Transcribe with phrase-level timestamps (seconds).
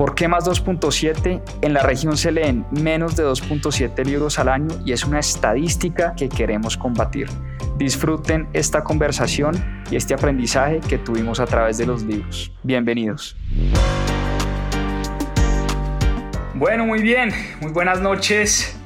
[0.00, 1.42] ¿Por qué más 2.7?
[1.60, 6.14] En la región se leen menos de 2.7 libros al año y es una estadística
[6.16, 7.28] que queremos combatir.
[7.76, 12.50] Disfruten esta conversación y este aprendizaje que tuvimos a través de los libros.
[12.62, 13.36] Bienvenidos.
[16.54, 18.80] Bueno, muy bien, muy buenas noches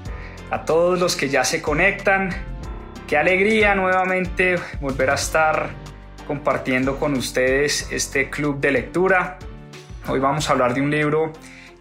[0.51, 2.31] a todos los que ya se conectan.
[3.07, 5.69] Qué alegría nuevamente volver a estar
[6.27, 9.39] compartiendo con ustedes este club de lectura.
[10.07, 11.33] Hoy vamos a hablar de un libro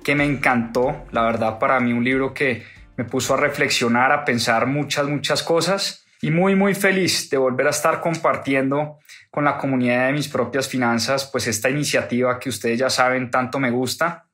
[0.02, 4.24] que me encantó, la verdad para mí un libro que me puso a reflexionar, a
[4.24, 8.98] pensar muchas, muchas cosas y muy muy feliz de volver a estar compartiendo
[9.30, 13.60] con la comunidad de mis propias finanzas pues esta iniciativa que ustedes ya saben tanto
[13.60, 14.30] me gusta.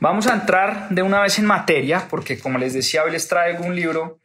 [0.00, 3.64] Vamos a entrar de una vez en materia porque como les decía hoy les traigo
[3.64, 4.20] un libro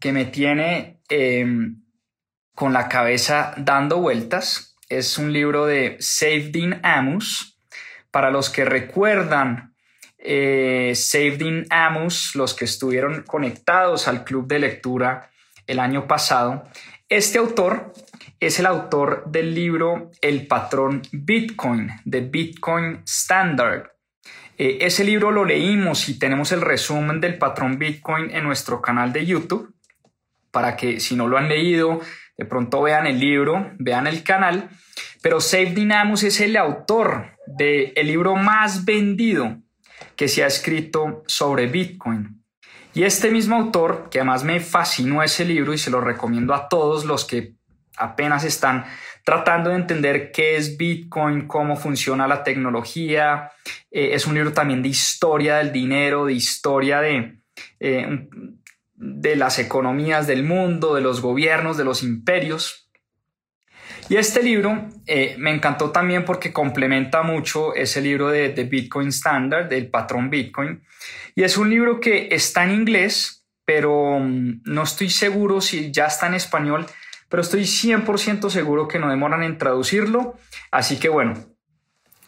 [0.00, 1.80] que me tiene em,
[2.56, 4.76] con la cabeza dando vueltas.
[4.88, 5.98] Es un libro de
[6.52, 7.59] Dean Amos.
[8.10, 9.74] Para los que recuerdan
[10.18, 10.94] eh,
[11.38, 15.30] Dean Amos, los que estuvieron conectados al club de lectura
[15.66, 16.64] el año pasado.
[17.08, 17.92] Este autor
[18.38, 23.90] es el autor del libro El patrón Bitcoin, de Bitcoin Standard.
[24.58, 29.12] Eh, ese libro lo leímos y tenemos el resumen del patrón Bitcoin en nuestro canal
[29.12, 29.74] de YouTube,
[30.50, 32.00] para que si no lo han leído,
[32.40, 34.70] de pronto vean el libro, vean el canal.
[35.20, 39.58] Pero Safe Dynamus es el autor del libro más vendido
[40.16, 42.42] que se ha escrito sobre Bitcoin.
[42.94, 46.66] Y este mismo autor, que además me fascinó ese libro y se lo recomiendo a
[46.70, 47.56] todos los que
[47.98, 48.86] apenas están
[49.22, 53.52] tratando de entender qué es Bitcoin, cómo funciona la tecnología.
[53.90, 57.36] Eh, es un libro también de historia del dinero, de historia de,
[57.80, 58.28] eh,
[59.00, 62.90] de las economías del mundo, de los gobiernos, de los imperios.
[64.10, 69.08] Y este libro eh, me encantó también porque complementa mucho ese libro de, de, Bitcoin
[69.08, 70.82] Standard, del patrón Bitcoin.
[71.34, 76.06] Y es un libro que está en inglés, pero mm, no estoy seguro si ya
[76.06, 76.84] está en español,
[77.30, 80.34] pero estoy 100% seguro que no demoran en traducirlo.
[80.70, 81.34] Así que bueno,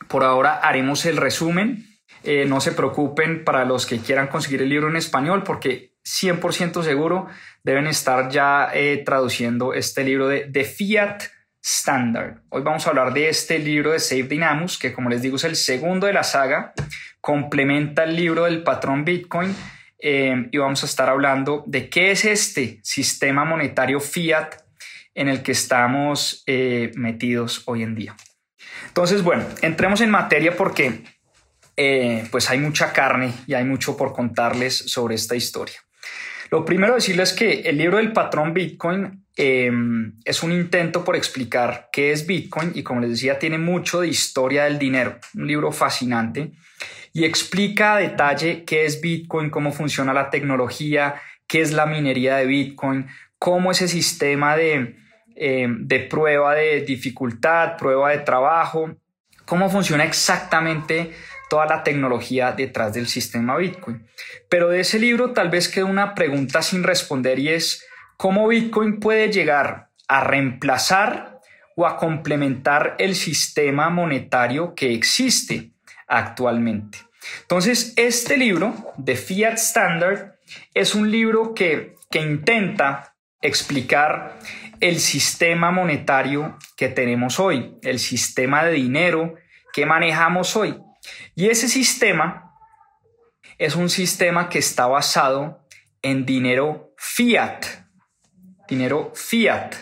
[0.08, 1.86] por ahora haremos el resumen.
[2.24, 6.82] Eh, no se preocupen para los que quieran conseguir el libro en español porque 100%
[6.82, 7.28] seguro
[7.62, 11.22] deben estar ya eh, traduciendo este libro de, de Fiat
[11.62, 12.42] Standard.
[12.48, 15.44] Hoy vamos a hablar de este libro de Save Dynamus, que como les digo es
[15.44, 16.72] el segundo de la saga,
[17.20, 19.54] complementa el libro del patrón Bitcoin
[19.98, 24.54] eh, y vamos a estar hablando de qué es este sistema monetario fiat
[25.14, 28.16] en el que estamos eh, metidos hoy en día.
[28.88, 31.04] Entonces, bueno, entremos en materia porque
[31.76, 35.78] eh, pues hay mucha carne y hay mucho por contarles sobre esta historia.
[36.52, 41.88] Lo primero decirles que el libro del patrón Bitcoin em, es un intento por explicar
[41.90, 45.72] qué es Bitcoin y como les decía tiene mucho de historia del dinero, un libro
[45.72, 46.52] fascinante
[47.14, 51.14] y explica a detalle qué es Bitcoin, cómo funciona la tecnología,
[51.46, 53.06] qué es la minería de Bitcoin,
[53.38, 54.96] cómo ese sistema de,
[55.34, 58.94] em, de prueba de dificultad, prueba de trabajo,
[59.46, 61.12] cómo funciona exactamente
[61.52, 64.06] toda la tecnología detrás del sistema Bitcoin.
[64.48, 67.86] Pero de ese libro tal vez queda una pregunta sin responder y es
[68.16, 71.40] cómo Bitcoin puede llegar a reemplazar
[71.76, 75.72] o a complementar el sistema monetario que existe
[76.08, 76.96] actualmente.
[77.42, 80.36] Entonces, este libro de Fiat Standard
[80.72, 84.38] es un libro que, que intenta explicar
[84.80, 89.34] el sistema monetario que tenemos hoy, el sistema de dinero
[89.74, 90.78] que manejamos hoy.
[91.34, 92.54] Y ese sistema
[93.58, 95.66] es un sistema que está basado
[96.02, 97.64] en dinero fiat.
[98.68, 99.74] Dinero fiat.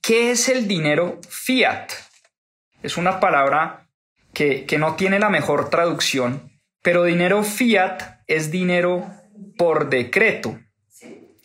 [0.00, 1.90] ¿Qué es el dinero fiat?
[2.82, 3.88] Es una palabra
[4.32, 6.52] que, que no tiene la mejor traducción,
[6.82, 9.10] pero dinero fiat es dinero
[9.58, 10.58] por decreto.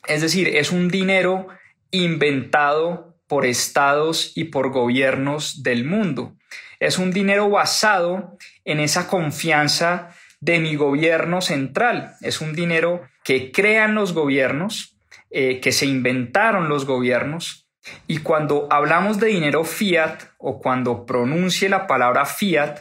[0.08, 1.48] Es decir, es un dinero
[1.92, 6.35] inventado por estados y por gobiernos del mundo.
[6.80, 12.16] Es un dinero basado en esa confianza de mi gobierno central.
[12.22, 14.98] Es un dinero que crean los gobiernos,
[15.32, 17.68] eh, que se inventaron los gobiernos.
[18.08, 22.80] Y cuando hablamos de dinero fiat o cuando pronuncie la palabra fiat,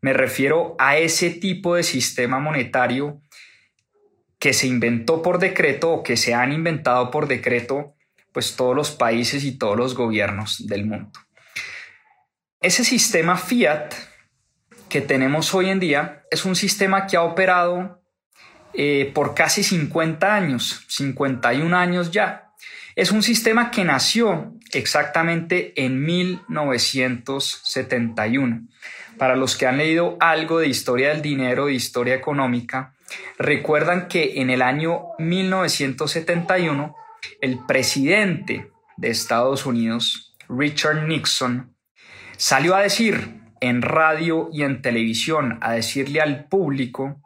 [0.00, 3.20] me refiero a ese tipo de sistema monetario
[4.38, 7.94] que se inventó por decreto o que se han inventado por decreto
[8.32, 11.25] pues todos los países y todos los gobiernos del mundo.
[12.66, 13.94] Ese sistema fiat
[14.88, 18.02] que tenemos hoy en día es un sistema que ha operado
[18.74, 22.50] eh, por casi 50 años, 51 años ya.
[22.96, 28.66] Es un sistema que nació exactamente en 1971.
[29.16, 32.96] Para los que han leído algo de historia del dinero, de historia económica,
[33.38, 36.96] recuerdan que en el año 1971
[37.40, 41.75] el presidente de Estados Unidos, Richard Nixon,
[42.36, 47.22] salió a decir en radio y en televisión, a decirle al público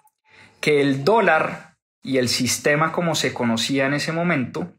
[0.60, 4.74] que el dólar y el sistema como se conocía en ese momento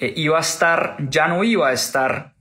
[0.00, 2.34] eh, iba a estar, ya no iba a estar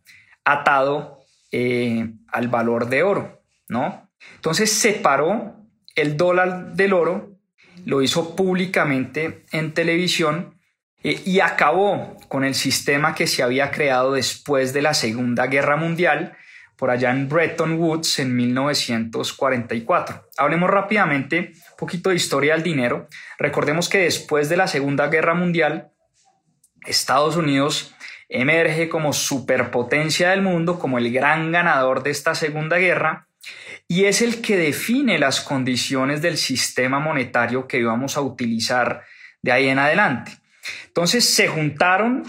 [0.43, 1.19] atado
[1.51, 4.09] eh, al valor de oro, ¿no?
[4.35, 5.55] Entonces separó
[5.95, 7.37] el dólar del oro,
[7.85, 10.59] lo hizo públicamente en televisión
[11.03, 15.77] eh, y acabó con el sistema que se había creado después de la Segunda Guerra
[15.77, 16.37] Mundial,
[16.77, 20.29] por allá en Bretton Woods en 1944.
[20.37, 23.07] Hablemos rápidamente un poquito de historia del dinero.
[23.39, 25.91] Recordemos que después de la Segunda Guerra Mundial,
[26.85, 27.95] Estados Unidos
[28.29, 33.27] emerge como superpotencia del mundo, como el gran ganador de esta Segunda Guerra,
[33.87, 39.03] y es el que define las condiciones del sistema monetario que íbamos a utilizar
[39.41, 40.33] de ahí en adelante.
[40.87, 42.23] Entonces se juntaron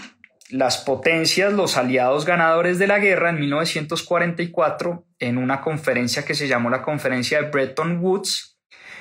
[0.49, 6.47] las potencias, los aliados ganadores de la guerra en 1944 en una conferencia que se
[6.47, 8.57] llamó la Conferencia de Bretton Woods.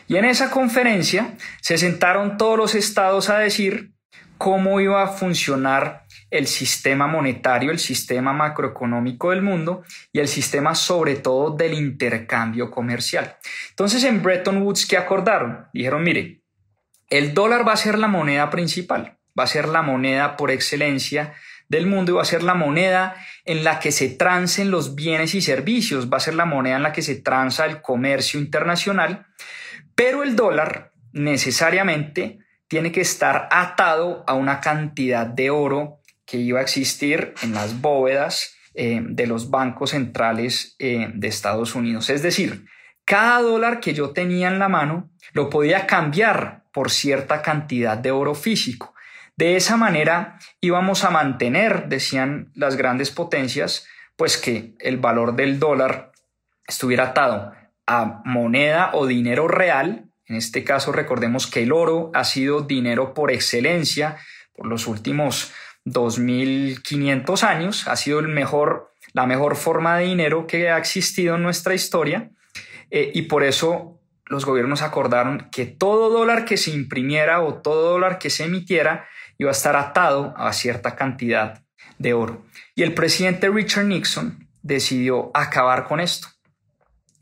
[0.06, 3.92] Y en esa conferencia se sentaron todos los estados a decir
[4.36, 10.74] cómo iba a funcionar el sistema monetario, el sistema macroeconómico del mundo y el sistema
[10.74, 13.36] sobre todo del intercambio comercial.
[13.70, 15.66] Entonces en Bretton Woods, ¿qué acordaron?
[15.72, 16.42] Dijeron, mire,
[17.08, 21.34] el dólar va a ser la moneda principal va a ser la moneda por excelencia
[21.68, 23.14] del mundo y va a ser la moneda
[23.44, 26.82] en la que se trancen los bienes y servicios, va a ser la moneda en
[26.82, 29.26] la que se transa el comercio internacional,
[29.94, 32.38] pero el dólar necesariamente
[32.68, 37.80] tiene que estar atado a una cantidad de oro que iba a existir en las
[37.80, 42.10] bóvedas eh, de los bancos centrales eh, de Estados Unidos.
[42.10, 42.66] Es decir,
[43.04, 48.10] cada dólar que yo tenía en la mano lo podía cambiar por cierta cantidad de
[48.10, 48.94] oro físico.
[49.38, 53.86] De esa manera íbamos a mantener, decían las grandes potencias,
[54.16, 56.10] pues que el valor del dólar
[56.66, 57.52] estuviera atado
[57.86, 60.10] a moneda o dinero real.
[60.26, 64.16] En este caso recordemos que el oro ha sido dinero por excelencia
[64.56, 65.52] por los últimos
[65.84, 71.44] 2500 años, ha sido el mejor, la mejor forma de dinero que ha existido en
[71.44, 72.32] nuestra historia
[72.90, 77.92] eh, y por eso los gobiernos acordaron que todo dólar que se imprimiera o todo
[77.92, 79.06] dólar que se emitiera
[79.38, 81.62] iba a estar atado a cierta cantidad
[81.98, 82.44] de oro.
[82.74, 86.28] Y el presidente Richard Nixon decidió acabar con esto,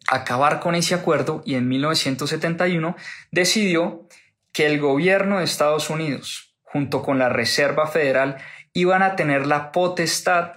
[0.09, 2.97] acabar con ese acuerdo y en 1971
[3.31, 4.09] decidió
[4.53, 8.39] que el gobierno de Estados Unidos, junto con la Reserva Federal,
[8.73, 10.53] iban a tener la potestad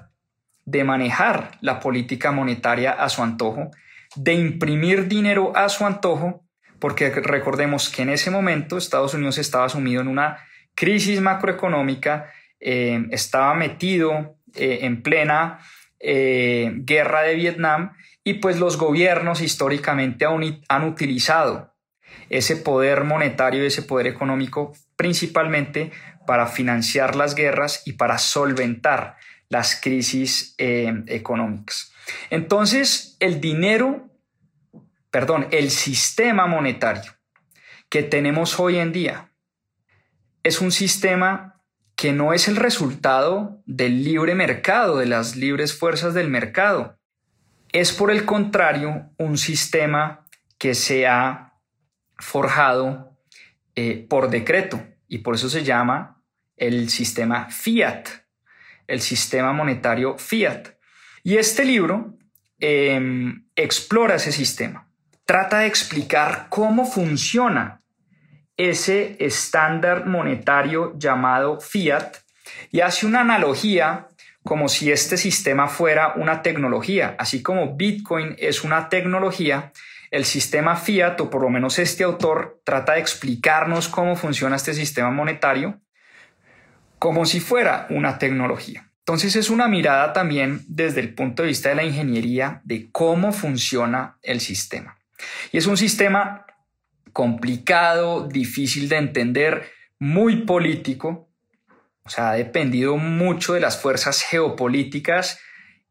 [0.66, 3.72] de manejar la política monetaria a su antojo,
[4.16, 6.46] de imprimir dinero a su antojo,
[6.80, 10.46] porque recordemos que en ese momento Estados Unidos estaba sumido en una
[10.80, 15.60] crisis macroeconómica, eh, estaba metido eh, en plena
[16.00, 21.76] eh, guerra de Vietnam y pues los gobiernos históricamente han, utilizado
[22.30, 25.92] ese poder monetario y ese poder económico principalmente
[26.26, 29.18] para financiar las guerras y para solventar
[29.50, 31.92] las crisis económicas.
[32.30, 34.10] Entonces, el dinero,
[35.12, 37.12] perdón, el sistema monetario
[37.90, 39.29] que tenemos hoy en día,
[40.44, 41.62] es un sistema
[41.96, 46.98] que no es el resultado del libre mercado, de las libres fuerzas del mercado.
[47.74, 50.26] Es por el contrario un sistema
[50.58, 51.56] que se ha
[52.18, 53.18] forjado
[53.76, 56.24] eh, por decreto y por eso se llama
[56.56, 58.08] el sistema fiat,
[58.88, 60.70] el sistema monetario fiat.
[61.24, 62.18] Y este libro
[62.60, 64.90] em, explora ese sistema,
[65.26, 67.79] trata de explicar cómo funciona
[68.60, 72.18] ese estándar monetario llamado fiat
[72.72, 74.10] y hace una analogía
[74.44, 79.72] como si este sistema fuera una tecnología, así como Bitcoin es una tecnología,
[80.12, 84.74] el sistema fiat, o por lo menos este autor, trata de explicarnos cómo funciona este
[84.74, 85.80] sistema monetario
[86.98, 88.92] como si fuera una tecnología.
[89.00, 93.32] Entonces es una mirada también desde el punto de vista de la ingeniería de cómo
[93.32, 94.98] funciona el sistema.
[95.54, 96.46] Y es un sistema
[97.12, 101.28] complicado, difícil de entender, muy político,
[102.06, 105.40] O sea, ha dependido mucho de las fuerzas geopolíticas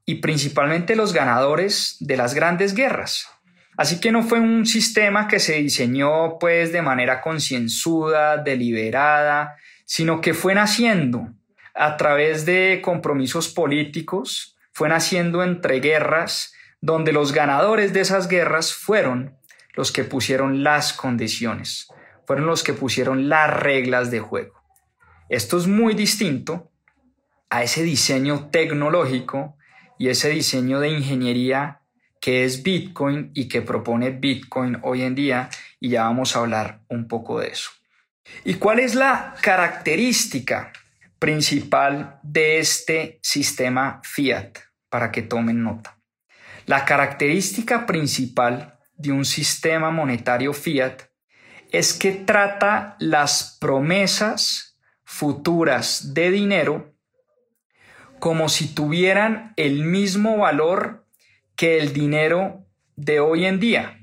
[0.05, 3.29] y principalmente los ganadores de las grandes guerras.
[3.77, 10.21] Así que no fue un sistema que se diseñó pues de manera concienzuda, deliberada, sino
[10.21, 11.29] que fue naciendo
[11.75, 18.75] a través de compromisos políticos, fue naciendo entre guerras, donde los ganadores de esas guerras
[18.75, 19.37] fueron
[19.79, 21.87] los que pusieron las condiciones,
[22.27, 24.61] fueron los que pusieron las reglas de juego.
[25.29, 26.73] Esto es muy distinto
[27.49, 29.57] a ese diseño tecnológico
[29.97, 31.83] y ese diseño de ingeniería
[32.21, 36.81] que es Bitcoin y que propone Bitcoin hoy en día y ya vamos a hablar
[36.89, 37.71] un poco de eso.
[38.45, 40.73] ¿Y cuál es la característica
[41.21, 44.59] principal de este sistema fiat?
[44.89, 46.01] Para que tomen nota.
[46.67, 51.02] La característica principal de un sistema monetario fiat
[51.71, 56.95] es que trata las promesas futuras de dinero
[58.19, 61.07] como si tuvieran el mismo valor
[61.57, 64.00] que el dinero de hoy en día,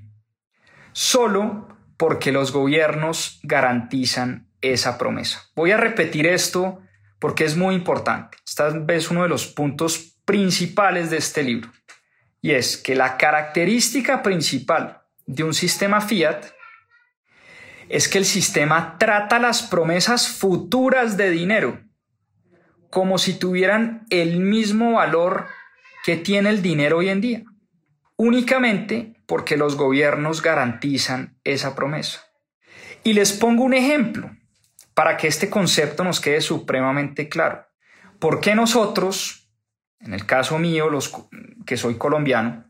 [0.94, 5.44] solo porque los gobiernos garantizan esa promesa.
[5.56, 6.80] Voy a repetir esto
[7.20, 8.38] porque es muy importante.
[8.46, 11.72] Esta es uno de los puntos principales de este libro.
[12.46, 16.46] Y es que la característica principal de un sistema fiat
[17.90, 21.82] es que el sistema trata las promesas futuras de dinero
[22.92, 25.48] como si tuvieran el mismo valor
[26.04, 27.44] que tiene el dinero hoy en día,
[28.16, 32.26] únicamente porque los gobiernos garantizan esa promesa.
[33.04, 34.30] Y les pongo un ejemplo
[34.94, 37.66] para que este concepto nos quede supremamente claro.
[38.20, 39.45] ¿Por qué nosotros,
[40.06, 41.12] en el caso mío, los
[41.66, 42.64] que soy colombiano,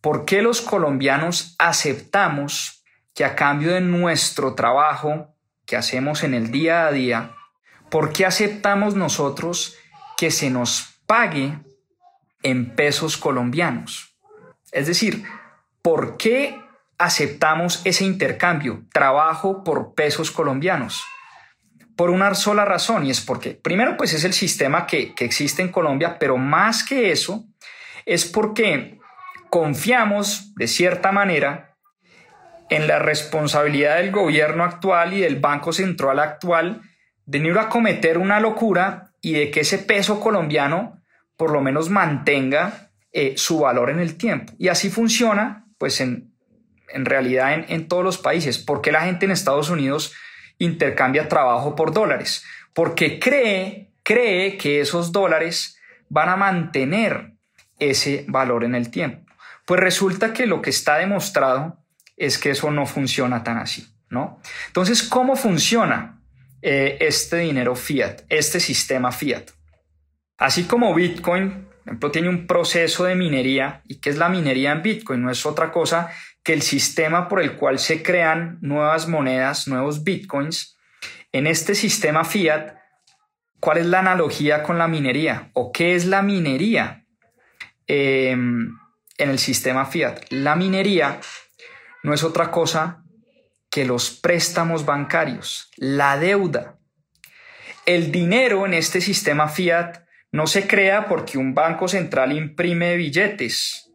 [0.00, 6.50] por qué los colombianos aceptamos que a cambio de nuestro trabajo que hacemos en el
[6.50, 7.30] día a día,
[7.90, 9.76] por qué aceptamos nosotros
[10.16, 11.58] que se nos pague
[12.42, 14.14] en pesos colombianos.
[14.72, 15.24] Es decir,
[15.80, 16.60] ¿por qué
[16.98, 21.02] aceptamos ese intercambio, trabajo por pesos colombianos?
[21.96, 25.62] Por una sola razón, y es porque, primero, pues es el sistema que, que existe
[25.62, 27.44] en Colombia, pero más que eso,
[28.04, 28.98] es porque
[29.50, 31.76] confiamos, de cierta manera,
[32.70, 36.82] en la responsabilidad del gobierno actual y del Banco Central actual
[37.26, 41.00] de no ir a cometer una locura y de que ese peso colombiano
[41.36, 44.52] por lo menos mantenga eh, su valor en el tiempo.
[44.58, 46.32] Y así funciona, pues en,
[46.92, 48.58] realidad en, todos los países.
[48.58, 50.12] ¿Por qué la gente en Estados Unidos
[50.64, 52.44] intercambia trabajo por dólares?
[52.72, 55.78] Porque cree, cree que esos dólares
[56.08, 57.34] van a mantener
[57.78, 59.30] ese valor en el tiempo.
[59.64, 61.78] Pues resulta que lo que está demostrado
[62.16, 64.40] es que eso no funciona tan así, ¿no?
[64.66, 66.20] Entonces, ¿cómo funciona
[66.62, 69.50] eh, este dinero fiat, este sistema fiat?
[70.36, 74.72] Así como Bitcoin, por ejemplo, tiene un proceso de minería, ¿y qué es la minería
[74.72, 75.22] en Bitcoin?
[75.22, 76.10] No es otra cosa
[76.44, 80.76] que el sistema por el cual se crean nuevas monedas, nuevos Bitcoins.
[81.32, 82.76] En este sistema fiat,
[83.58, 85.50] ¿cuál es la analogía con la minería?
[85.54, 87.06] ¿O qué es la minería
[87.86, 88.78] em,
[89.16, 90.20] en el sistema fiat?
[90.28, 91.18] La minería
[92.02, 93.02] no es otra cosa
[93.70, 96.78] que los préstamos bancarios, la deuda.
[97.86, 103.90] El dinero en este sistema fiat no se crea porque un banco central imprime billetes.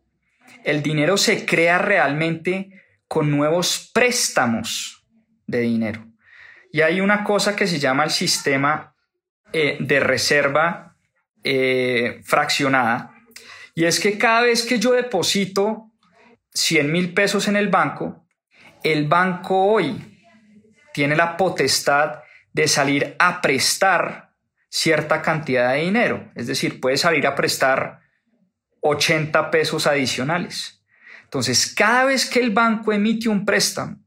[0.64, 2.70] El dinero se crea realmente
[3.08, 5.06] con nuevos préstamos
[5.48, 6.06] de dinero.
[6.72, 8.96] Y hay una cosa que se llama el sistema
[9.52, 10.96] eh, de reserva
[11.44, 13.16] eh, fraccionada.
[13.74, 15.92] Y es que cada vez que yo deposito
[16.54, 18.28] 100 mil pesos en el banco,
[18.84, 20.20] el banco hoy
[20.94, 22.20] tiene la potestad
[22.54, 24.30] de salir a prestar
[24.70, 26.32] cierta cantidad de dinero.
[26.36, 28.02] Es decir, puede salir a prestar
[28.82, 30.84] 80 pesos adicionales.
[31.24, 33.98] Entonces, cada vez que el banco emite un préstamo,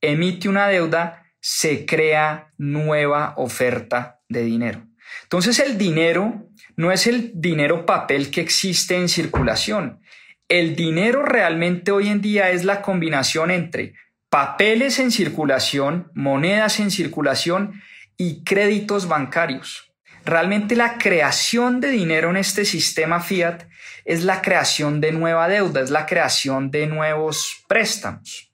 [0.00, 4.86] emite una deuda, se crea nueva oferta de dinero.
[5.24, 10.00] Entonces, el dinero no es el dinero papel que existe en circulación.
[10.48, 13.94] El dinero realmente hoy en día es la combinación entre
[14.30, 17.82] papeles en circulación, monedas en circulación
[18.16, 19.92] y créditos bancarios.
[20.24, 23.64] Realmente la creación de dinero en este sistema fiat
[24.10, 28.52] es la creación de nueva deuda, es la creación de nuevos préstamos.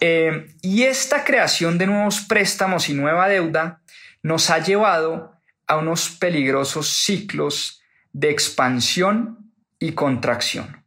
[0.00, 3.80] Eh, y esta creación de nuevos préstamos y nueva deuda
[4.22, 5.32] nos ha llevado
[5.66, 7.80] a unos peligrosos ciclos
[8.12, 10.84] de expansión y contracción.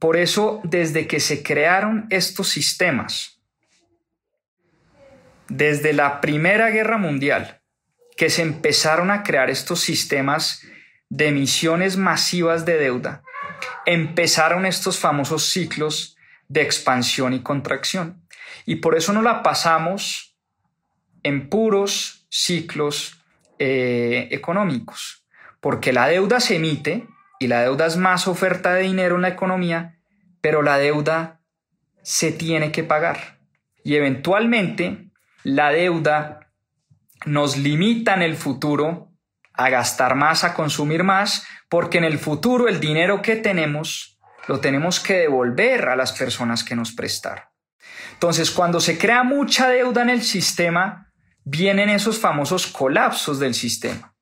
[0.00, 3.40] Por eso, desde que se crearon estos sistemas,
[5.46, 7.62] desde la Primera Guerra Mundial,
[8.16, 10.62] que se empezaron a crear estos sistemas
[11.12, 13.22] de emisiones masivas de deuda,
[13.84, 16.16] empezaron estos famosos ciclos
[16.48, 18.26] de expansión y contracción.
[18.64, 20.38] Y por eso no la pasamos
[21.22, 23.22] en puros ciclos
[23.58, 25.26] eh, económicos,
[25.60, 27.06] porque la deuda se emite
[27.38, 29.98] y la deuda es más oferta de dinero en la economía,
[30.40, 31.42] pero la deuda
[32.02, 33.38] se tiene que pagar.
[33.84, 35.10] Y eventualmente
[35.44, 36.50] la deuda
[37.26, 39.11] nos limita en el futuro
[39.54, 44.12] a gastar más, a consumir más, porque en el futuro el dinero que tenemos
[44.48, 47.44] lo tenemos que devolver a las personas que nos prestaron.
[48.12, 51.12] Entonces, cuando se crea mucha deuda en el sistema,
[51.44, 54.14] vienen esos famosos colapsos del sistema.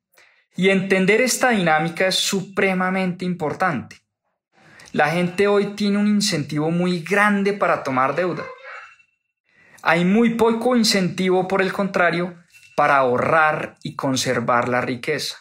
[0.56, 3.96] Y entender esta dinámica es supremamente importante.
[4.92, 8.44] La gente hoy tiene un incentivo muy grande para tomar deuda.
[9.82, 12.36] Hay muy poco incentivo, por el contrario,
[12.80, 15.36] para ahorrar y conservar la riqueza.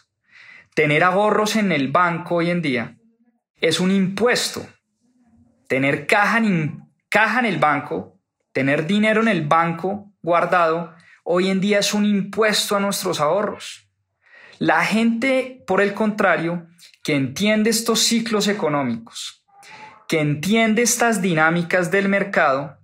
[0.75, 2.97] Tener ahorros en el banco hoy en día
[3.61, 4.67] es un impuesto.
[5.69, 8.19] Tener caja en, caja en el banco,
[8.51, 10.93] tener dinero en el banco guardado,
[11.23, 13.89] hoy en día es un impuesto a nuestros ahorros.
[14.57, 16.67] La gente, por el contrario,
[17.05, 19.45] que entiende estos ciclos económicos,
[20.09, 22.79] que entiende estas dinámicas del mercado,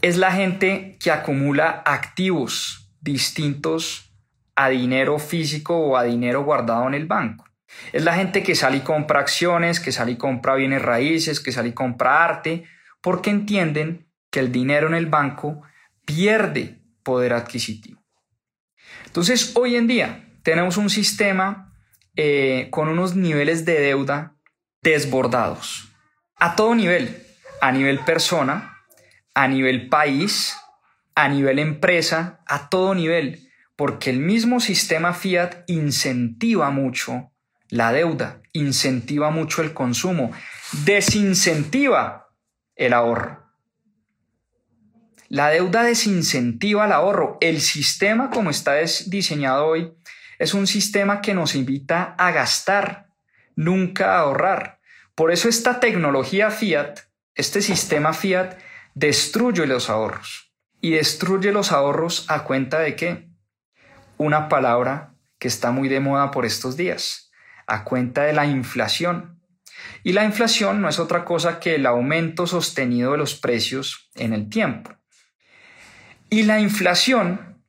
[0.00, 4.14] es la gente que acumula activos distintos
[4.56, 7.44] a dinero físico o a dinero guardado en el banco.
[7.92, 11.52] Es la gente que sale y compra acciones, que sale y compra bienes raíces, que
[11.52, 12.64] sale y compra arte,
[13.00, 15.62] porque entienden que el dinero en el banco
[16.04, 18.02] pierde poder adquisitivo.
[19.06, 21.72] Entonces, hoy en día tenemos un sistema
[22.16, 24.36] eh, con unos niveles de deuda
[24.82, 25.88] desbordados,
[26.36, 27.24] a todo nivel,
[27.60, 28.78] a nivel persona,
[29.34, 30.56] a nivel país,
[31.14, 37.32] a nivel empresa, a todo nivel, porque el mismo sistema fiat incentiva mucho
[37.68, 40.30] la deuda, incentiva mucho el consumo,
[40.84, 42.28] desincentiva
[42.76, 43.42] el ahorro.
[45.28, 47.38] La deuda desincentiva el ahorro.
[47.40, 48.74] El sistema como está
[49.06, 49.94] diseñado hoy
[50.38, 53.08] es un sistema que nos invita a gastar,
[53.56, 54.80] nunca a ahorrar.
[55.14, 57.00] Por eso esta tecnología fiat,
[57.34, 58.58] este sistema fiat,
[58.94, 60.51] destruye los ahorros.
[60.82, 63.30] Y destruye los ahorros a cuenta de qué?
[64.18, 67.30] Una palabra que está muy de moda por estos días,
[67.66, 69.40] a cuenta de la inflación.
[70.02, 74.34] Y la inflación no es otra cosa que el aumento sostenido de los precios en
[74.34, 74.92] el tiempo.
[76.28, 77.62] Y la inflación,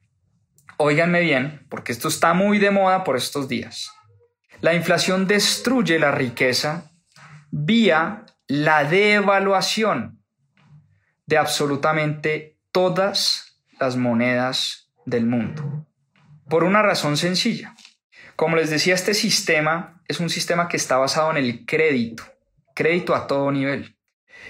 [0.78, 3.91] óiganme bien, porque esto está muy de moda por estos días.
[4.60, 6.91] La inflación destruye la riqueza
[7.52, 10.23] vía la devaluación
[11.28, 15.86] de absolutamente todas las monedas del mundo.
[16.50, 17.76] Por una razón sencilla.
[18.36, 22.24] Como les decía, este sistema es un sistema que está basado en el crédito,
[22.74, 23.96] crédito a todo nivel.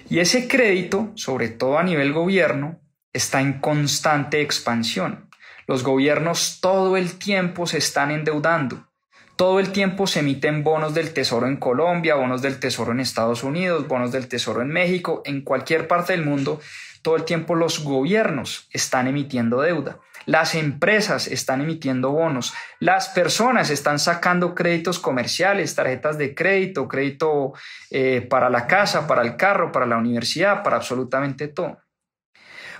[0.10, 2.80] Y ese crédito, sobre todo a nivel gobierno,
[3.12, 5.30] está en constante expansión.
[5.68, 8.88] Los gobiernos todo el tiempo se están endeudando.
[9.36, 13.44] Todo el tiempo se emiten bonos del Tesoro en Colombia, bonos del Tesoro en Estados
[13.44, 16.62] Unidos, bonos del Tesoro en México, en cualquier parte del mundo.
[17.04, 20.00] Todo el tiempo los gobiernos están emitiendo deuda.
[20.26, 27.54] Las empresas están emitiendo bonos, las personas están sacando créditos comerciales, tarjetas de crédito, crédito
[27.92, 31.78] eh, para la casa, para el carro, para la universidad, para absolutamente todo.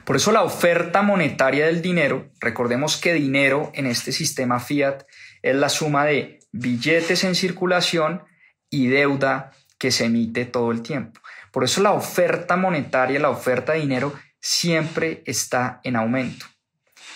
[0.06, 5.04] Por eso la oferta monetaria del dinero, recordemos que dinero en este sistema fiat
[5.42, 8.24] es la suma de billetes en circulación
[8.70, 11.20] y deuda que se emite todo el tiempo.
[11.54, 14.12] Por eso la oferta monetaria, la oferta de dinero
[14.42, 16.48] siempre está en aumento.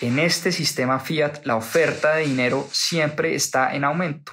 [0.00, 4.32] En este sistema fiat, la oferta de dinero siempre está en aumento.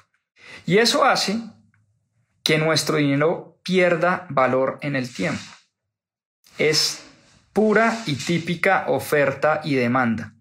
[0.68, 1.39] Y eso hace
[2.44, 5.41] que nuestro dinero pierda valor en el tiempo.
[6.60, 7.04] Es
[7.52, 10.36] pura y típica oferta y demanda.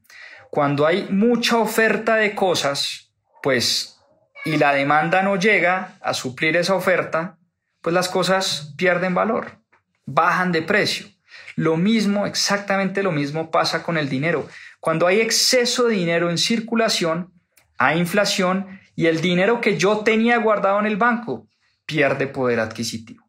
[0.50, 3.98] Cuando hay mucha oferta de cosas, pues,
[4.44, 7.38] y la demanda no llega a suplir esa oferta,
[7.85, 9.59] pues las cosas pierden valor,
[10.07, 11.07] bajan de precio.
[11.55, 14.49] Lo mismo, exactamente lo mismo pasa con el dinero.
[14.81, 17.35] Cuando hay exceso de dinero en circulación,
[17.77, 21.47] hay inflación y el dinero que yo tenía guardado en el banco
[21.85, 23.23] pierde poder adquisitivo.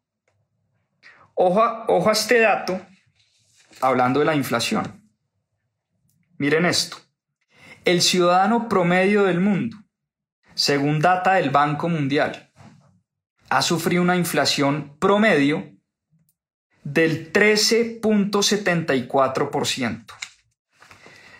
[1.34, 2.80] Ojo ojo a este dato
[3.82, 5.06] hablando de la inflación.
[6.38, 6.96] Miren esto.
[7.84, 9.76] El ciudadano promedio del mundo,
[10.54, 12.45] según data del Banco Mundial,
[13.48, 15.72] ha sufrido una inflación promedio
[16.84, 20.04] del 13.74%.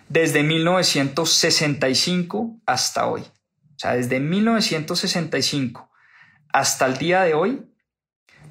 [0.09, 3.23] desde 1965 hasta hoy.
[3.23, 5.91] O sea, desde 1965
[6.53, 7.67] hasta el día de hoy,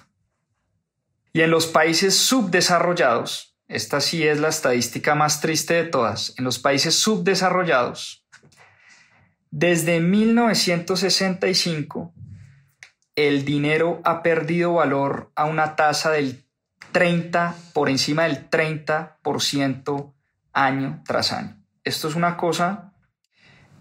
[1.32, 6.44] Y en los países subdesarrollados, esta sí es la estadística más triste de todas, en
[6.44, 8.21] los países subdesarrollados,
[9.52, 12.12] desde 1965,
[13.14, 16.46] el dinero ha perdido valor a una tasa del
[16.92, 20.14] 30, por encima del 30%
[20.54, 21.62] año tras año.
[21.84, 22.94] Esto es una cosa,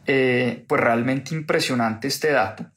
[0.06, 2.70] eh, pues realmente impresionante este dato.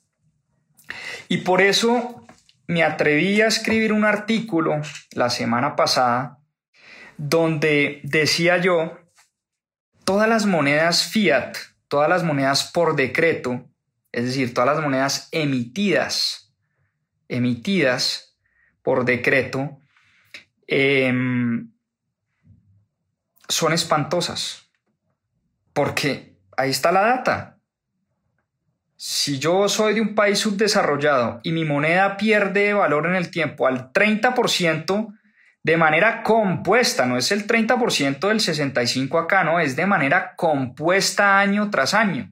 [1.28, 2.24] Y por eso
[2.68, 4.80] me atreví a escribir un artículo
[5.14, 6.38] la semana pasada
[7.16, 9.00] donde decía yo,
[10.04, 11.57] todas las monedas fiat,
[11.94, 13.70] todas las monedas por decreto,
[14.11, 16.52] es decir, todas las monedas emitidas,
[17.28, 18.37] emitidas
[18.83, 19.78] por decreto,
[20.66, 21.70] em,
[23.48, 24.68] son espantosas.
[25.72, 27.61] Porque ahí está la data.
[28.96, 33.68] Si yo soy de un país subdesarrollado y mi moneda pierde valor en el tiempo
[33.68, 35.14] al 30%,
[35.64, 41.38] de manera compuesta, no es el 30% del 65 acá, no, es de manera compuesta
[41.38, 42.31] año tras año.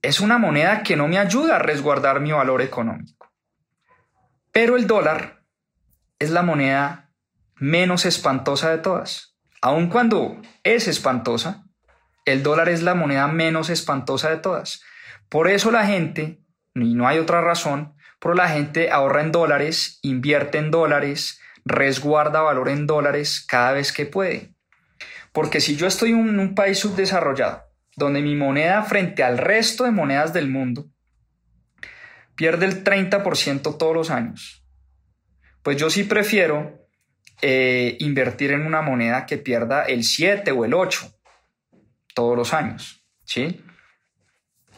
[0.00, 3.30] Es una moneda que no me ayuda a resguardar mi valor económico.
[4.50, 5.42] Pero el dólar
[6.18, 7.10] es la moneda
[7.56, 9.36] menos espantosa de todas.
[9.60, 11.66] Aun cuando es espantosa,
[12.24, 14.82] el dólar es la moneda menos espantosa de todas.
[15.28, 16.40] Por eso la gente,
[16.74, 22.40] y no hay otra razón, pero la gente ahorra en dólares, invierte en dólares, resguarda
[22.40, 24.54] valor en dólares cada vez que puede.
[25.32, 27.64] Porque si yo estoy en un país subdesarrollado,
[27.96, 30.86] donde mi moneda frente al resto de monedas del mundo
[32.36, 34.64] pierde el 30% todos los años,
[35.62, 36.86] pues yo sí prefiero
[37.42, 41.12] eh, invertir en una moneda que pierda el 7 o el 8
[42.14, 43.04] todos los años.
[43.24, 43.60] ¿sí?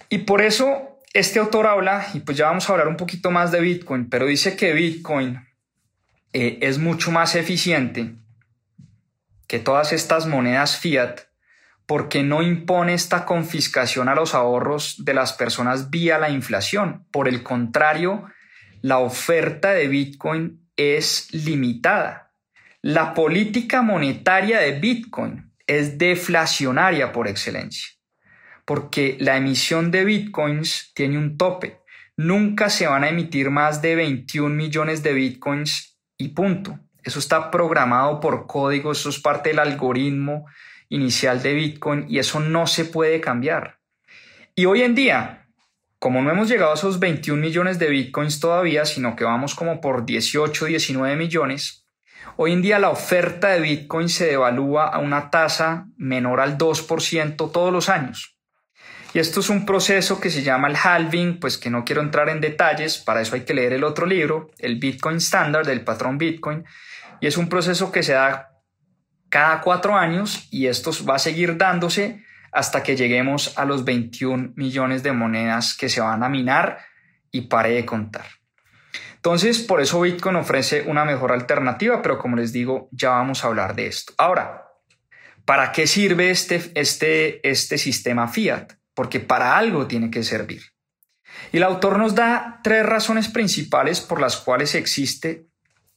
[0.09, 3.53] Y por eso este autor habla, y pues ya vamos a hablar un poquito más
[3.53, 5.48] de Bitcoin, pero dice que Bitcoin
[6.33, 8.15] eh, es mucho más eficiente
[9.47, 11.21] que todas estas monedas fiat
[11.87, 17.07] porque no impone esta confiscación a los ahorros de las personas vía la inflación.
[17.11, 18.27] Por el contrario,
[18.83, 22.35] la oferta de Bitcoin es limitada.
[22.83, 27.89] La política monetaria de Bitcoin es deflacionaria por excelencia,
[28.67, 31.81] porque la emisión de Bitcoins tiene un tope.
[32.19, 35.88] Nunca se van a emitir más de 21 millones de Bitcoins
[36.19, 36.79] y punto.
[37.03, 40.47] Eso está programado por código, eso es parte del algoritmo
[40.89, 43.79] inicial de Bitcoin y eso no se puede cambiar.
[44.55, 45.47] Y hoy en día,
[45.99, 49.81] como no hemos llegado a esos 21 millones de Bitcoins todavía, sino que vamos como
[49.81, 51.87] por 18, 19 millones,
[52.37, 57.53] hoy en día la oferta de Bitcoin se devalúa a una tasa menor al 2%
[57.53, 58.38] todos los años.
[59.15, 62.29] Y esto es un proceso que se llama el halving, pues que no quiero entrar
[62.29, 66.19] en detalles, para eso hay que leer el otro libro, el Bitcoin Standard del patrón
[66.19, 66.65] Bitcoin,
[67.21, 68.51] y es un proceso que se da
[69.29, 74.53] cada cuatro años y esto va a seguir dándose hasta que lleguemos a los 21
[74.57, 76.79] millones de monedas que se van a minar
[77.31, 78.27] y pare de contar.
[79.17, 83.49] Entonces, por eso Bitcoin ofrece una mejor alternativa, pero como les digo, ya vamos a
[83.49, 84.15] hablar de esto.
[84.17, 84.69] Ahora,
[85.45, 88.78] ¿para qué sirve este, este, este sistema fiat?
[88.99, 90.61] Porque para algo tiene que servir.
[91.53, 95.47] Y el autor nos da tres razones principales por las cuales existe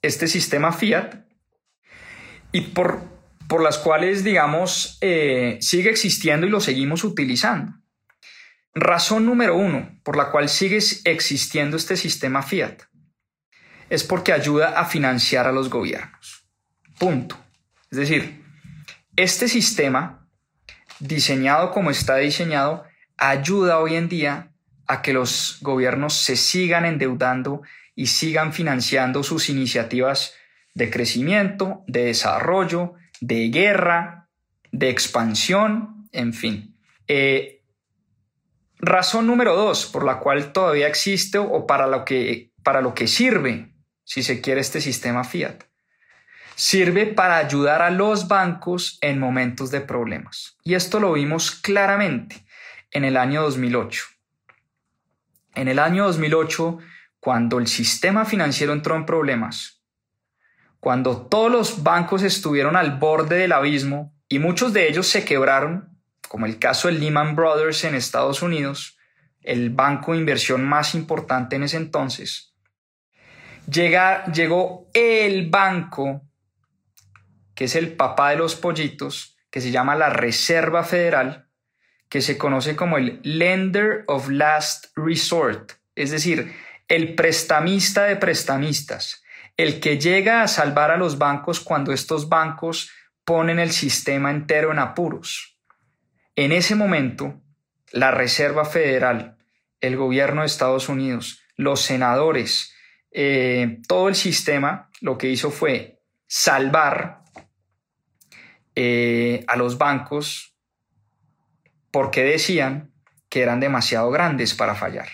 [0.03, 1.15] este sistema fiat
[2.51, 3.01] y por,
[3.47, 7.73] por las cuales, digamos, eh, sigue existiendo y lo seguimos utilizando.
[8.75, 12.83] Razón número uno por la cual sigue existiendo este sistema fiat
[13.89, 16.45] es porque ayuda a financiar a los gobiernos.
[16.99, 17.35] Punto.
[17.89, 18.45] Es decir,
[19.15, 20.27] este sistema,
[20.99, 24.51] diseñado como está diseñado, ayuda hoy en día
[24.87, 27.61] a que los gobiernos se sigan endeudando
[27.95, 30.33] y sigan financiando sus iniciativas
[30.73, 34.29] de crecimiento, de desarrollo, de guerra,
[34.71, 36.77] de expansión, en fin.
[37.07, 37.63] Eh,
[38.79, 43.07] razón número dos por la cual todavía existe o para lo, que, para lo que
[43.07, 45.63] sirve, si se quiere, este sistema fiat,
[46.55, 50.57] sirve para ayudar a los bancos en momentos de problemas.
[50.63, 52.45] Y esto lo vimos claramente
[52.91, 54.03] en el año 2008.
[55.55, 56.77] En el año 2008,
[57.19, 59.81] cuando el sistema financiero entró en problemas,
[60.79, 65.99] cuando todos los bancos estuvieron al borde del abismo y muchos de ellos se quebraron,
[66.27, 68.97] como el caso de Lehman Brothers en Estados Unidos,
[69.41, 72.55] el banco de inversión más importante en ese entonces,
[73.67, 76.21] llegó el banco,
[77.53, 81.50] que es el papá de los pollitos, que se llama la Reserva Federal,
[82.11, 86.53] que se conoce como el Lender of Last Resort, es decir,
[86.89, 89.23] el prestamista de prestamistas,
[89.55, 92.91] el que llega a salvar a los bancos cuando estos bancos
[93.23, 95.57] ponen el sistema entero en apuros.
[96.35, 97.41] En ese momento,
[97.93, 99.37] la Reserva Federal,
[99.79, 102.75] el gobierno de Estados Unidos, los senadores,
[103.11, 107.23] eh, todo el sistema lo que hizo fue salvar
[108.75, 110.50] eh, a los bancos
[111.91, 112.91] porque decían
[113.29, 115.09] que eran demasiado grandes para fallar.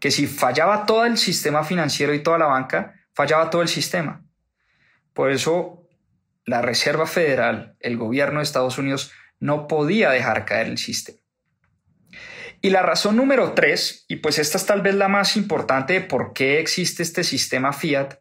[0.00, 4.24] Que si fallaba todo el sistema financiero y toda la banca, fallaba todo el sistema.
[5.12, 5.88] Por eso
[6.44, 11.18] la Reserva Federal, el gobierno de Estados Unidos, no podía dejar caer el sistema.
[12.60, 16.00] Y la razón número tres, y pues esta es tal vez la más importante de
[16.00, 18.14] por qué existe este sistema Fiat,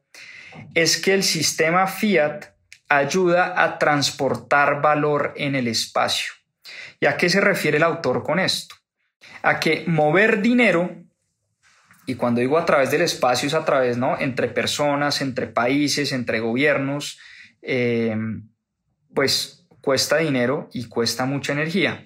[0.76, 2.46] es que el sistema Fiat
[2.90, 6.34] ayuda a transportar valor en el espacio.
[7.00, 8.76] ¿Y a qué se refiere el autor con esto?
[9.44, 10.90] A que mover dinero,
[12.06, 14.18] y cuando digo a través del espacio es a través, ¿no?
[14.20, 17.20] Entre personas, entre países, entre gobiernos,
[17.62, 18.16] eh,
[19.14, 22.06] pues cuesta dinero y cuesta mucha energía.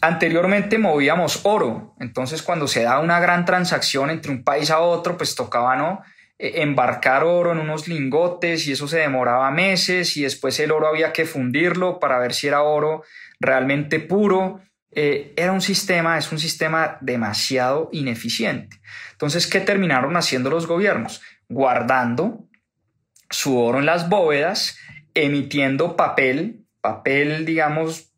[0.00, 5.16] Anteriormente movíamos oro, entonces cuando se da una gran transacción entre un país a otro,
[5.16, 6.02] pues tocaba ¿no?
[6.42, 10.88] E, embarcar oro en unos lingotes y eso se demoraba meses y después el oro
[10.88, 13.04] había que fundirlo para ver si era oro
[13.38, 14.60] realmente puro.
[14.90, 18.80] Eh, era un sistema, es un sistema demasiado ineficiente.
[19.12, 21.22] Entonces, ¿qué terminaron haciendo los gobiernos?
[21.48, 22.48] Guardando
[23.30, 24.76] su oro en las bóvedas
[25.14, 28.10] emitiendo papel, papel, digamos,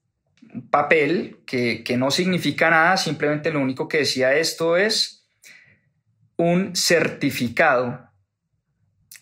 [0.71, 5.29] papel que, que no significa nada, simplemente lo único que decía esto es
[6.37, 8.14] un certificado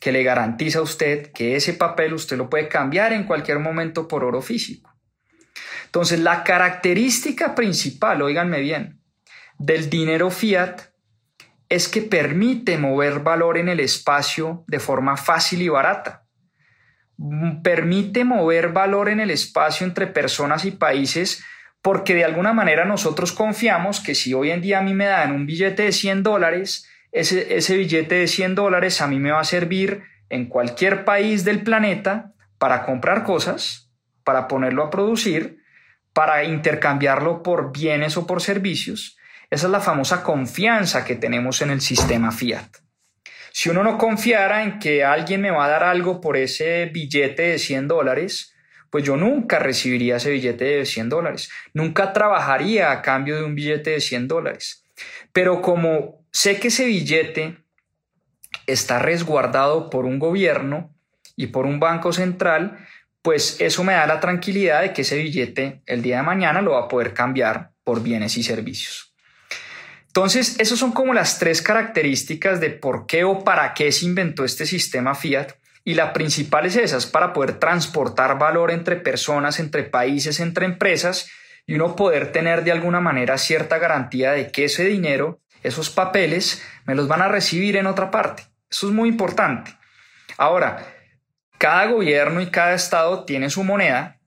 [0.00, 4.08] que le garantiza a usted que ese papel usted lo puede cambiar en cualquier momento
[4.08, 4.92] por oro físico.
[5.86, 9.00] Entonces, la característica principal, oíganme bien,
[9.58, 10.80] del dinero fiat
[11.68, 16.22] es que permite mover valor en el espacio de forma fácil y barata
[17.62, 21.44] permite mover valor en el espacio entre personas y países
[21.80, 25.32] porque de alguna manera nosotros confiamos que si hoy en día a mí me dan
[25.32, 29.44] un billete de 100 dólares, ese, billete de 100 dólares a mí me va a
[29.44, 33.90] servir en cualquier país del planeta para comprar cosas,
[34.24, 35.58] para ponerlo a producir,
[36.14, 39.18] para intercambiarlo por bienes o por servicios.
[39.50, 42.78] Esa es la famosa confianza que tenemos en el sistema fiat.
[43.52, 47.42] Si uno no confiara en que alguien me va a dar algo por ese billete
[47.42, 48.54] de 100 dólares,
[48.88, 53.54] pues yo nunca recibiría ese billete de 100 dólares, nunca trabajaría a cambio de un
[53.54, 54.86] billete de 100 dólares.
[55.32, 57.58] Pero como sé que ese billete
[58.66, 60.94] está resguardado por un gobierno
[61.36, 62.86] y por un banco central,
[63.22, 66.72] pues eso me da la tranquilidad de que ese billete el día de mañana lo
[66.72, 69.12] va a poder cambiar por bienes y servicios.
[70.08, 74.44] Entonces, esas son como las tres características de por qué o para qué se inventó
[74.44, 75.52] este sistema Fiat.
[75.84, 80.66] Y la principal es esa, es para poder transportar valor entre personas, entre países, entre
[80.66, 81.30] empresas
[81.66, 86.62] y uno poder tener de alguna manera cierta garantía de que ese dinero, esos papeles,
[86.84, 88.44] me los van a recibir en otra parte.
[88.70, 89.76] Eso es muy importante.
[90.38, 90.86] Ahora,
[91.58, 94.18] cada gobierno y cada estado tiene su moneda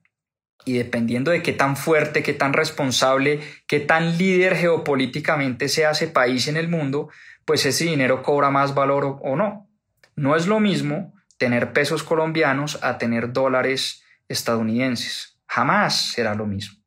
[0.64, 6.08] y dependiendo de qué tan fuerte, qué tan responsable, qué tan líder geopolíticamente sea ese
[6.08, 7.08] país en el mundo,
[7.44, 9.68] pues ese dinero cobra más valor o, no.
[10.16, 15.38] No es lo mismo tener pesos colombianos a tener dólares estadounidenses.
[15.46, 16.78] Jamás será lo mismo.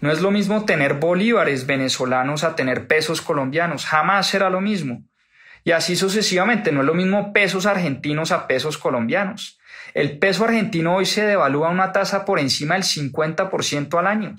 [0.00, 3.86] No es lo mismo tener bolívares venezolanos a tener pesos colombianos.
[3.86, 5.04] Jamás será lo mismo.
[5.64, 6.72] Y así sucesivamente.
[6.72, 9.58] No es lo mismo pesos argentinos a pesos colombianos.
[9.94, 14.36] El peso argentino hoy se devalúa una tasa por encima del 50% al año.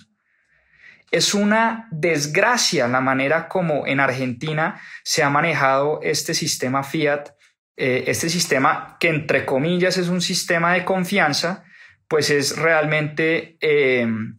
[1.11, 7.29] Es una desgracia la manera como en Argentina se ha manejado este sistema Fiat,
[7.77, 11.63] eh, este sistema que entre comillas es un sistema de confianza,
[12.07, 14.37] pues es realmente em,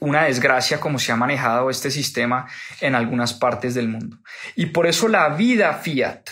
[0.00, 2.48] una desgracia como se ha manejado este sistema
[2.80, 4.18] en algunas partes del mundo.
[4.54, 6.28] Y por eso la vida Fiat,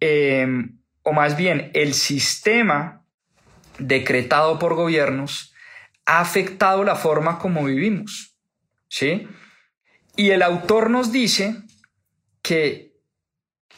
[0.00, 3.04] em, o más bien el sistema
[3.78, 5.54] decretado por gobiernos,
[6.04, 8.36] ha afectado la forma como vivimos.
[8.88, 9.28] ¿sí?
[10.16, 11.56] Y el autor nos dice
[12.42, 12.94] que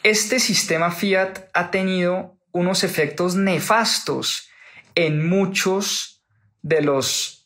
[0.03, 4.49] este sistema Fiat ha tenido unos efectos nefastos
[4.95, 6.23] en muchos
[6.61, 7.38] de los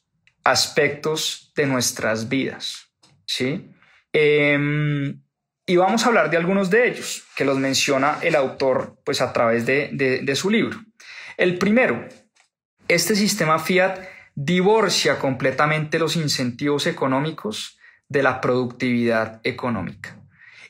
[0.44, 2.88] aspectos de nuestras vidas.
[3.26, 3.70] ¿sí?
[4.12, 5.22] Em,
[5.66, 9.32] y vamos a hablar de algunos de ellos, que los menciona el autor pues, a
[9.32, 10.80] través de, de su libro.
[11.38, 12.08] El primero,
[12.88, 14.00] este sistema Fiat
[14.36, 17.78] divorcia completamente los incentivos económicos
[18.10, 20.20] de la productividad económica.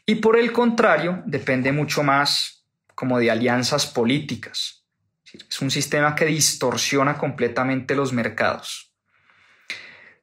[0.06, 4.86] Y por el contrario, depende mucho más como de alianzas políticas.
[5.50, 8.93] Es un sistema que distorsiona completamente los mercados.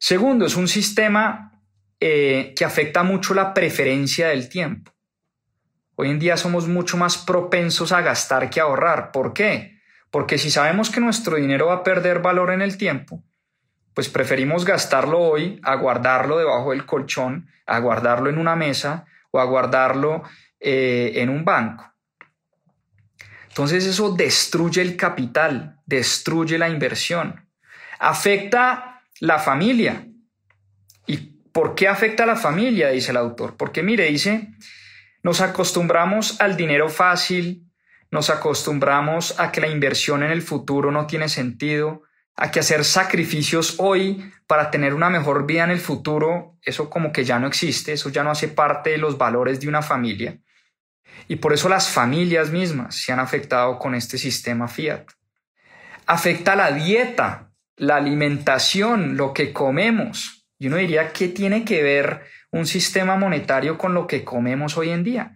[0.03, 1.61] Segundo, es un sistema
[2.01, 4.93] eh, que afecta mucho la preferencia del tiempo.
[5.95, 9.13] Hoy en día somos mucho más propensos a gastar que a ahorrar.
[9.13, 9.79] ¿Por qué?
[10.11, 13.23] Porque si sabemos que nuestro dinero va a perder valor en el tiempo,
[13.93, 19.39] pues preferimos gastarlo hoy a guardarlo debajo del colchón, a guardarlo en una mesa o
[19.39, 20.23] a guardarlo
[20.59, 21.93] eh, en un banco.
[23.49, 27.47] Entonces eso destruye el capital, destruye la inversión,
[27.99, 28.90] afecta
[29.21, 30.07] la familia.
[31.07, 31.17] ¿Y
[31.53, 32.89] por qué afecta a la familia?
[32.89, 33.57] Dice el autor.
[33.57, 34.49] Porque mire, dice,
[35.23, 37.71] nos acostumbramos al dinero fácil,
[38.11, 42.03] nos acostumbramos a que la inversión en el futuro no tiene sentido,
[42.35, 47.13] a que hacer sacrificios hoy para tener una mejor vida en el futuro, eso como
[47.13, 50.39] que ya no existe, eso ya no hace parte de los valores de una familia.
[51.29, 55.05] Y por eso las familias mismas se han afectado con este sistema Fiat.
[56.07, 57.50] Afecta la dieta,
[57.81, 60.47] la alimentación, lo que comemos.
[60.59, 64.91] Y uno diría, ¿qué tiene que ver un sistema monetario con lo que comemos hoy
[64.91, 65.35] en día?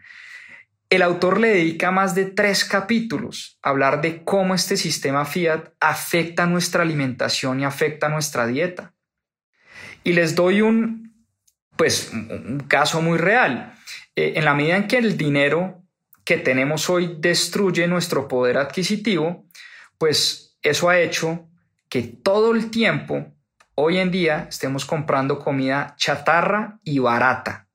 [0.91, 5.71] El autor le dedica más de tres capítulos a hablar de cómo este sistema Fiat
[5.81, 8.95] afecta nuestra alimentación y afecta nuestra dieta.
[10.05, 11.27] Y les doy un,
[11.77, 13.75] pues, un caso muy real.
[14.15, 15.83] Eh, en la medida en que el dinero
[16.25, 19.47] que tenemos hoy destruye nuestro poder adquisitivo,
[19.97, 21.49] pues eso ha hecho
[21.95, 23.33] que todo el tiempo,
[23.77, 27.69] hoy en día, estemos comprando comida chatarra y barata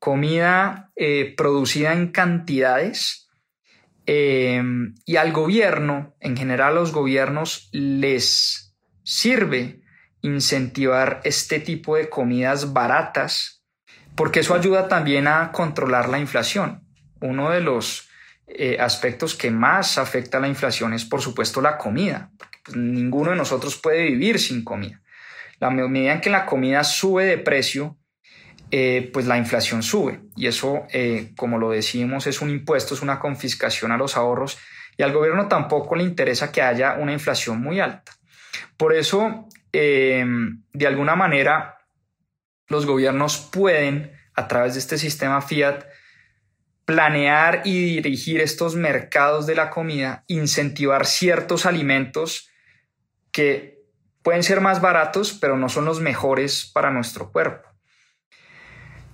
[0.00, 3.28] comida eh, producida en cantidades
[4.06, 4.60] eh,
[5.04, 9.80] y al gobierno, en general a los gobiernos les sirve
[10.22, 13.64] incentivar este tipo de comidas baratas
[14.16, 16.82] porque eso ayuda también a controlar la inflación.
[17.20, 18.08] Uno de los
[18.48, 22.32] eh, aspectos que más afecta a la inflación es por supuesto la comida.
[22.66, 25.00] Pues, ninguno de nosotros puede vivir sin comida.
[25.58, 27.96] La medida en que la comida sube de precio,
[28.70, 30.20] eh, pues la inflación sube.
[30.36, 34.58] Y eso, eh, como lo decimos, es un impuesto, es una confiscación a los ahorros
[34.98, 38.12] y al gobierno tampoco le interesa que haya una inflación muy alta.
[38.76, 41.78] Por eso, em, de alguna manera,
[42.68, 45.84] los gobiernos pueden, a través de este sistema Fiat,
[46.84, 52.50] planear y dirigir estos mercados de la comida, incentivar ciertos alimentos
[53.36, 53.82] que
[54.22, 57.68] pueden ser más baratos, pero no son los mejores para nuestro cuerpo.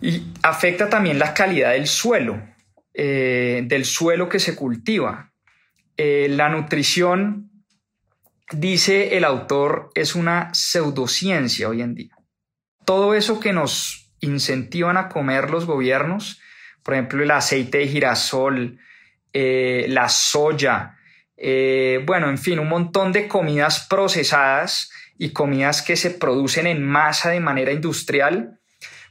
[0.01, 2.41] Y afecta también la calidad del suelo,
[2.95, 5.33] eh, del suelo que se cultiva.
[5.97, 7.51] Eh, la nutrición,
[8.53, 12.15] dice el autor, es una pseudociencia hoy en día.
[12.85, 16.41] Todo eso que nos incentivan a comer los gobiernos,
[16.85, 18.79] por ejemplo, el aceite de girasol,
[19.33, 20.97] eh, la soya,
[22.07, 27.31] bueno, en fin, un montón de comidas procesadas y comidas que se producen en masa
[27.31, 28.59] de manera industrial,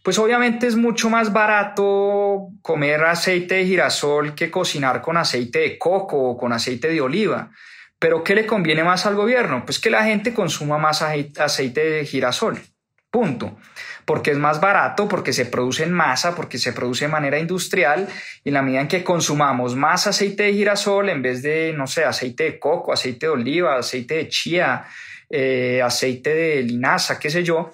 [0.04, 5.78] pues obviamente es mucho más barato comer aceite de girasol que cocinar con aceite de
[5.78, 7.52] coco o con aceite de oliva.
[8.00, 9.64] Pero ¿qué le conviene más al gobierno?
[9.64, 12.60] Pues que la gente consuma más aceite de girasol.
[13.12, 13.58] Punto.
[14.12, 18.10] Porque es más barato, porque se produce en masa, porque se produce de manera industrial
[18.44, 21.88] y en la medida en que consumamos más aceite de girasol en vez de, no
[21.88, 24.84] sé, aceite de coco, aceite de oliva, aceite de chía,
[25.30, 27.72] eh, aceite de linaza, qué sé yo,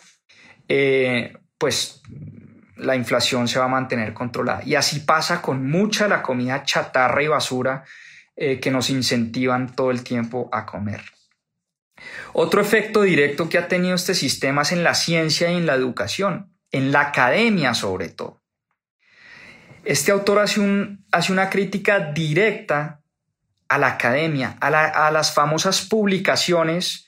[0.67, 2.03] eh, pues
[2.75, 4.61] la inflación se va a mantener controlada.
[4.63, 7.83] Y así pasa con mucha la comida chatarra y basura
[8.35, 11.01] eh, que nos incentivan todo el tiempo a comer.
[12.33, 15.75] Otro efecto directo que ha tenido este sistema es en la ciencia y en la
[15.75, 18.41] educación, en la academia sobre todo.
[19.83, 23.01] Este autor hace, un, hace una crítica directa
[23.69, 24.67] a la academia, a,
[25.07, 27.07] a las famosas publicaciones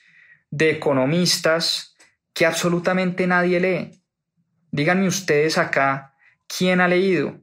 [0.50, 1.94] de economistas
[2.32, 4.00] que absolutamente nadie lee
[4.72, 6.14] Díganme ustedes acá,
[6.46, 7.40] ¿quién ha leído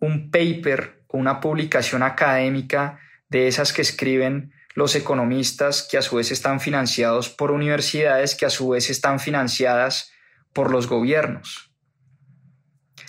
[0.00, 2.98] un paper o una publicación académica
[3.28, 8.44] de esas que escriben los economistas que a su vez están financiados por universidades que
[8.44, 10.12] a su vez están financiadas
[10.52, 11.72] por los gobiernos.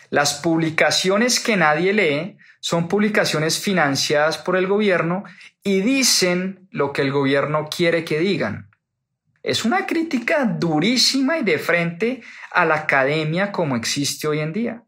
[0.10, 5.26] Las publicaciones que nadie lee son publicaciones financiadas por el gobierno
[5.62, 8.70] y dicen lo que el gobierno quiere que digan.
[9.44, 14.84] Es una crítica durísima y de frente a la academia como existe hoy en día.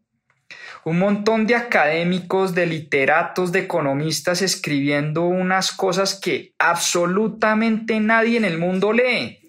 [0.84, 8.46] Un montón de académicos, de literatos, de economistas escribiendo unas cosas que absolutamente nadie en
[8.46, 9.40] el mundo lee.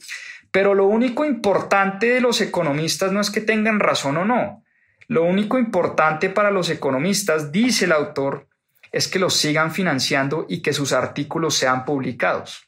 [0.51, 4.63] Pero lo único importante de los economistas no es que tengan razón o no.
[5.07, 8.47] Lo único importante para los economistas, dice el autor,
[8.91, 12.67] es que los sigan financiando y que sus artículos sean publicados.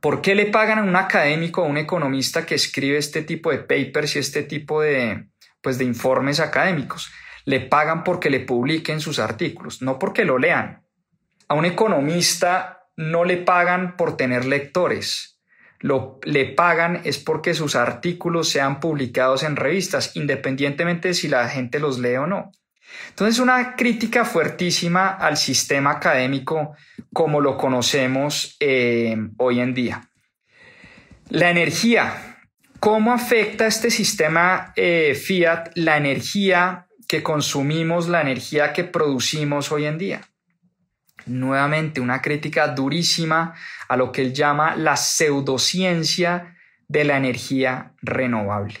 [0.00, 3.50] ¿Por qué le pagan a un académico o a un economista que escribe este tipo
[3.50, 5.28] de papers y este tipo de,
[5.62, 7.10] pues, de informes académicos?
[7.44, 10.82] Le pagan porque le publiquen sus artículos, no porque lo lean.
[11.48, 15.34] A un economista no le pagan por tener lectores,
[15.84, 21.46] lo le pagan es porque sus artículos sean publicados en revistas, independientemente de si la
[21.48, 22.52] gente los lee o no.
[23.10, 26.74] Entonces, una crítica fuertísima al sistema académico
[27.12, 30.08] como lo conocemos eh, hoy en día.
[31.28, 32.38] La energía.
[32.80, 39.84] ¿Cómo afecta este sistema eh, Fiat la energía que consumimos, la energía que producimos hoy
[39.84, 40.22] en día?
[41.26, 43.54] Nuevamente, una crítica durísima
[43.86, 46.56] a lo que él llama la pseudociencia
[46.88, 48.80] de la energía renovable.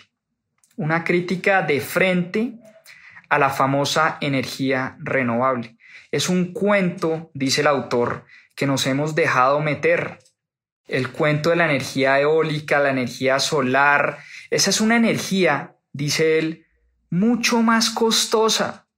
[0.74, 2.54] Una crítica de frente
[3.28, 5.76] a la famosa energía renovable.
[6.10, 8.24] Es un cuento, dice el autor,
[8.56, 10.18] que nos hemos dejado meter.
[10.88, 14.18] El cuento de la energía eólica, la energía solar,
[14.50, 16.63] esa es una energía, dice él,
[17.14, 18.88] mucho más costosa,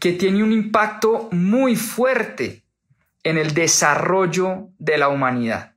[0.00, 2.64] que tiene un impacto muy fuerte
[3.22, 5.74] en el desarrollo de la humanidad.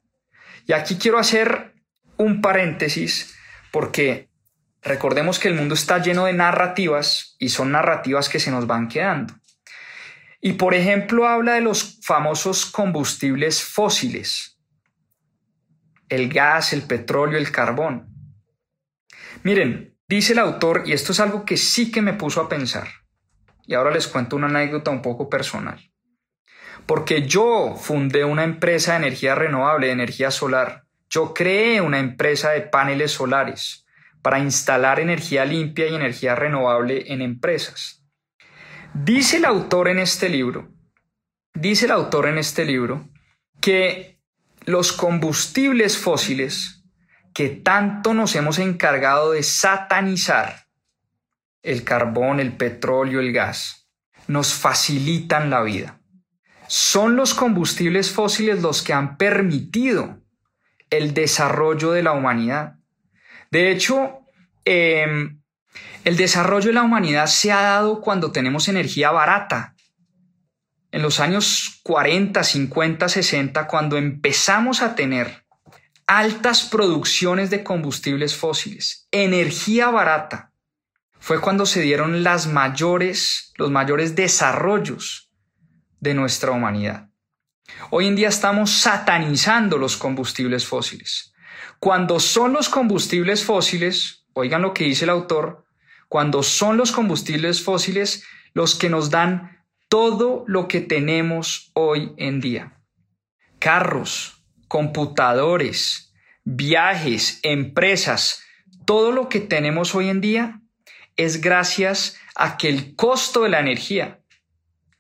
[0.66, 1.74] Y aquí quiero hacer
[2.16, 3.36] un paréntesis
[3.72, 4.30] porque
[4.82, 8.88] recordemos que el mundo está lleno de narrativas y son narrativas que se nos van
[8.88, 9.34] quedando.
[10.40, 14.58] Y por ejemplo habla de los famosos combustibles fósiles,
[16.08, 18.08] el gas, el petróleo, el carbón.
[19.44, 22.88] Miren, dice el autor, y esto es algo que sí que me puso a pensar,
[23.66, 25.80] y ahora les cuento una anécdota un poco personal
[26.88, 30.86] porque yo fundé una empresa de energía renovable, de energía solar.
[31.10, 33.86] Yo creé una empresa de paneles solares
[34.22, 38.04] para instalar energía limpia y energía renovable en empresas.
[38.94, 40.70] Dice el autor en este libro,
[41.54, 43.10] dice el autor en este libro
[43.60, 44.20] que
[44.66, 46.77] los combustibles fósiles
[47.38, 50.66] que tanto nos hemos encargado de satanizar,
[51.62, 53.88] el carbón, el petróleo, el gas,
[54.28, 55.98] nos facilitan la vida
[56.68, 60.20] son los combustibles fósiles los que han permitido
[60.90, 62.76] el desarrollo de la humanidad.
[63.52, 64.20] De hecho,
[64.66, 65.42] em,
[66.04, 69.76] el desarrollo de la humanidad se ha dado cuando tenemos energía barata.
[70.92, 75.46] En los años 40, 50, 60, cuando empezamos a tener
[76.08, 80.54] altas producciones de combustibles fósiles, energía barata,
[81.20, 85.30] fue cuando se dieron las mayores, los mayores desarrollos
[86.00, 87.10] de nuestra humanidad.
[87.90, 91.34] Hoy en día estamos satanizando los combustibles fósiles.
[91.80, 95.66] Cuando son los combustibles fósiles, oigan lo que dice el autor,
[96.08, 102.40] cuando son los combustibles fósiles los que nos dan todo lo que tenemos hoy en
[102.40, 102.80] día.
[103.60, 104.37] Carros,
[104.68, 106.14] computadores,
[106.44, 108.44] viajes, empresas,
[108.86, 110.62] todo lo que tenemos hoy en día
[111.16, 114.20] es gracias a que el costo de la energía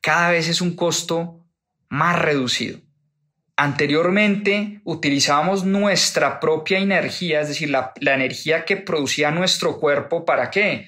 [0.01, 1.45] cada vez es un costo
[1.89, 2.79] más reducido.
[3.55, 10.87] Anteriormente utilizábamos nuestra propia energía, es decir, la, energía que producía nuestro cuerpo, ¿para qué?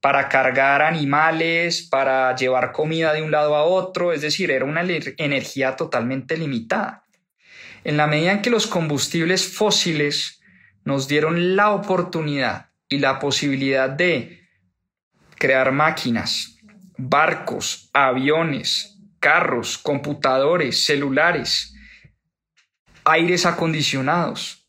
[0.00, 4.82] Para cargar animales, para llevar comida de un lado a otro, es decir, era una
[4.82, 7.03] energía totalmente limitada.
[7.84, 10.40] En la medida en que los combustibles fósiles
[10.84, 14.48] nos dieron la oportunidad y la posibilidad de
[15.36, 16.58] crear máquinas,
[16.96, 21.74] barcos, aviones, carros, computadores, celulares,
[23.04, 24.66] aires acondicionados,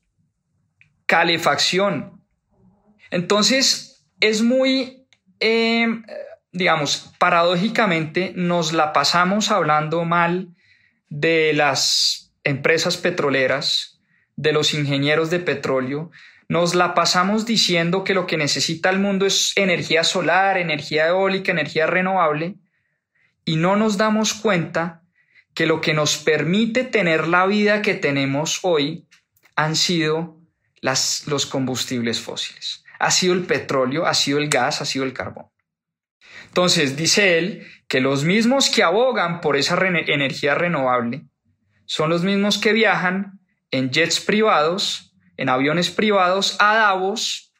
[1.05, 2.23] calefacción.
[3.11, 5.07] Entonces, es muy,
[5.39, 6.03] em,
[6.51, 10.55] digamos, paradójicamente nos la pasamos hablando mal
[11.09, 13.95] de las empresas petroleras,
[14.37, 16.11] de los ingenieros de petróleo,
[16.47, 21.51] nos la pasamos diciendo que lo que necesita el mundo es energía solar, energía eólica,
[21.51, 22.55] energía renovable,
[23.45, 25.03] y no nos damos cuenta
[25.53, 29.07] que lo que nos permite tener la vida que tenemos hoy
[29.55, 30.39] han sido
[30.81, 32.83] los combustibles fósiles.
[32.99, 35.47] Ha sido el petróleo, ha sido el gas, ha sido el carbón.
[36.47, 41.25] Entonces, dice él que los mismos que abogan por esa energía renovable
[41.85, 43.39] son los mismos que viajan
[43.71, 47.51] en jets privados, en aviones privados a Davos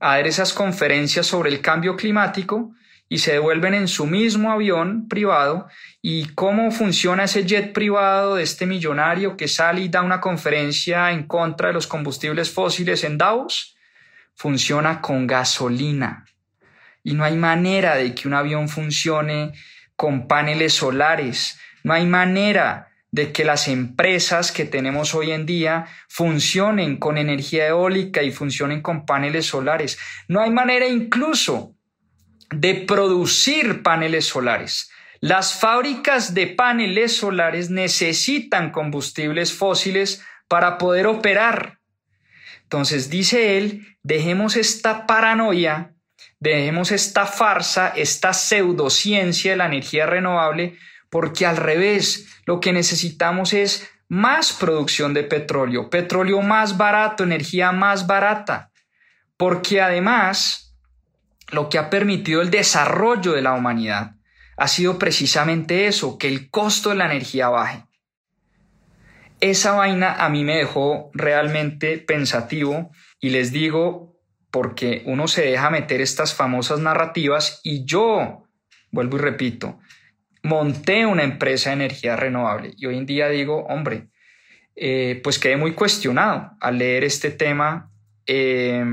[0.00, 2.72] a dar esas conferencias sobre el cambio climático
[3.08, 5.68] y se devuelven en su mismo avión privado.
[6.00, 11.10] Y cómo funciona ese jet privado de este millonario que sale y da una conferencia
[11.10, 13.76] en contra de los combustibles fósiles en Davos,
[14.34, 16.24] funciona con gasolina.
[17.02, 19.52] Y no hay manera de que un avión funcione
[19.96, 25.86] con paneles solares, no hay manera de que las empresas que tenemos hoy en día
[26.08, 29.98] funcionen con energía eólica y funcionen con paneles solares.
[30.28, 31.74] No hay manera incluso
[32.50, 34.90] de producir paneles solares.
[35.20, 41.78] Las fábricas de paneles solares necesitan combustibles fósiles para poder operar.
[42.62, 45.92] Entonces, dice él, dejemos esta paranoia,
[46.38, 50.78] dejemos esta farsa, esta pseudociencia de la energía renovable,
[51.10, 57.72] porque al revés, lo que necesitamos es más producción de petróleo, petróleo más barato, energía
[57.72, 58.70] más barata,
[59.36, 60.76] porque además
[61.50, 64.16] lo que ha permitido el desarrollo de la humanidad
[64.56, 67.84] ha sido precisamente eso, que el costo de la energía baje.
[69.40, 72.90] Esa vaina a mí me dejó realmente pensativo
[73.20, 74.18] y les digo
[74.50, 78.44] porque uno se deja meter estas famosas narrativas y yo,
[78.90, 79.78] vuelvo y repito,
[80.42, 84.08] monté una empresa de energía renovable y hoy en día digo, hombre,
[84.76, 87.90] eh, pues quedé muy cuestionado al leer este tema.
[88.26, 88.84] Eh,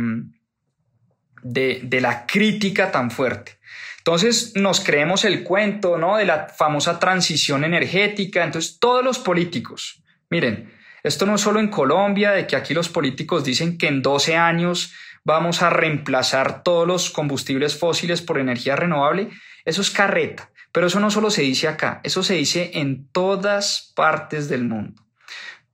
[1.53, 3.57] de, la crítica tan fuerte.
[3.99, 6.17] Entonces nos creemos el cuento, ¿no?
[6.17, 8.43] De la famosa transición energética.
[8.43, 10.73] Entonces todos los políticos, miren,
[11.03, 14.35] esto no es solo en Colombia, de que aquí los políticos dicen que en 12
[14.35, 14.93] años
[15.23, 19.29] vamos a reemplazar todos los combustibles fósiles por energía renovable.
[19.65, 20.51] Eso es carreta.
[20.77, 25.01] Pero eso no solo se dice acá, eso se dice en todas partes del mundo.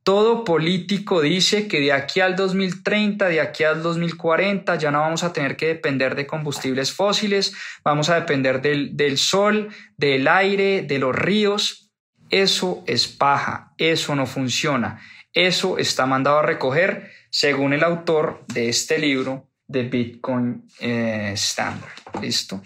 [0.04, 5.26] Todo político dice que de aquí al 2030, de aquí al 2040, ya no vamos
[5.26, 11.00] a tener que depender de combustibles fósiles, vamos a depender del, sol, del aire, de
[11.00, 11.92] los ríos.
[12.30, 15.02] Eso es paja, eso no funciona,
[15.34, 21.92] eso está mandado a recoger según el autor de este libro de Bitcoin eh, Standard.
[22.22, 22.62] ¿Listo?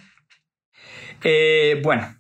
[1.24, 2.17] Eh, bueno,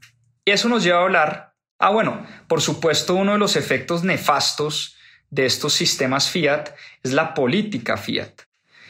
[0.51, 1.53] eso nos lleva a hablar.
[1.79, 4.97] Ah, bueno, por supuesto, uno de los efectos nefastos
[5.29, 6.69] de estos sistemas fiat
[7.03, 8.41] es la política fiat.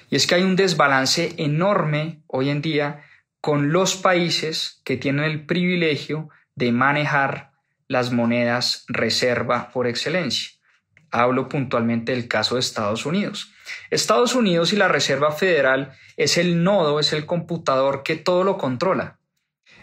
[0.09, 3.03] Y es que hay un desbalance enorme hoy en día
[3.41, 7.51] con los países que tienen el privilegio de manejar
[7.87, 10.51] las monedas reserva por excelencia.
[11.11, 13.53] Hablo puntualmente del caso de Estados Unidos.
[13.89, 18.57] Estados Unidos y la Reserva Federal es el nodo, es el computador que todo lo
[18.57, 19.19] controla.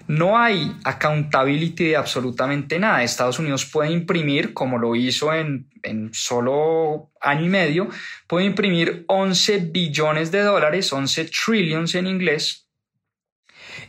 [0.06, 3.02] No hay accountability de absolutamente nada.
[3.02, 5.70] Estados Unidos puede imprimir, como lo hizo en,
[6.12, 7.88] solo año y medio,
[8.26, 12.68] puede imprimir 11 billones de dólares, 11 trillions en inglés,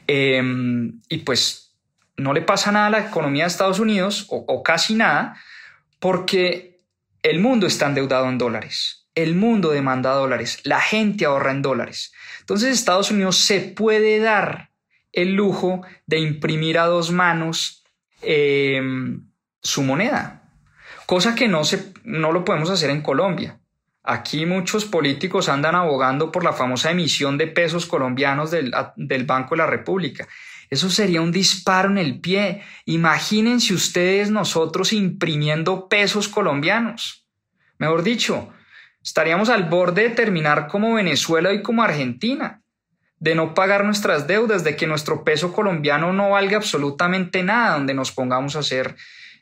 [0.08, 1.76] em, y pues
[2.18, 5.38] no le pasa nada a la economía de Estados Unidos, o, o casi nada,
[6.00, 6.82] porque
[7.24, 9.08] el mundo está endeudado en dólares.
[9.16, 12.14] El mundo demanda dólares, la gente ahorra en dólares.
[12.42, 14.75] Entonces Estados Unidos se puede dar
[15.16, 17.84] el lujo de imprimir a dos manos
[18.22, 19.26] em,
[19.62, 20.44] su moneda,
[21.06, 23.60] cosa que no, se, no lo podemos hacer en Colombia.
[24.04, 29.56] Aquí muchos políticos andan abogando por la famosa emisión de pesos colombianos del, del, Banco
[29.56, 30.28] de la República.
[30.70, 32.62] Eso sería un disparo en el pie.
[32.86, 37.28] Imagínense ustedes nosotros imprimiendo pesos colombianos.
[37.80, 38.50] Mejor dicho,
[39.02, 42.62] estaríamos al borde de terminar como Venezuela y como Argentina
[43.20, 47.94] de no pagar nuestras deudas, de que nuestro peso colombiano no valga absolutamente nada, donde
[47.94, 48.96] nos pongamos a hacer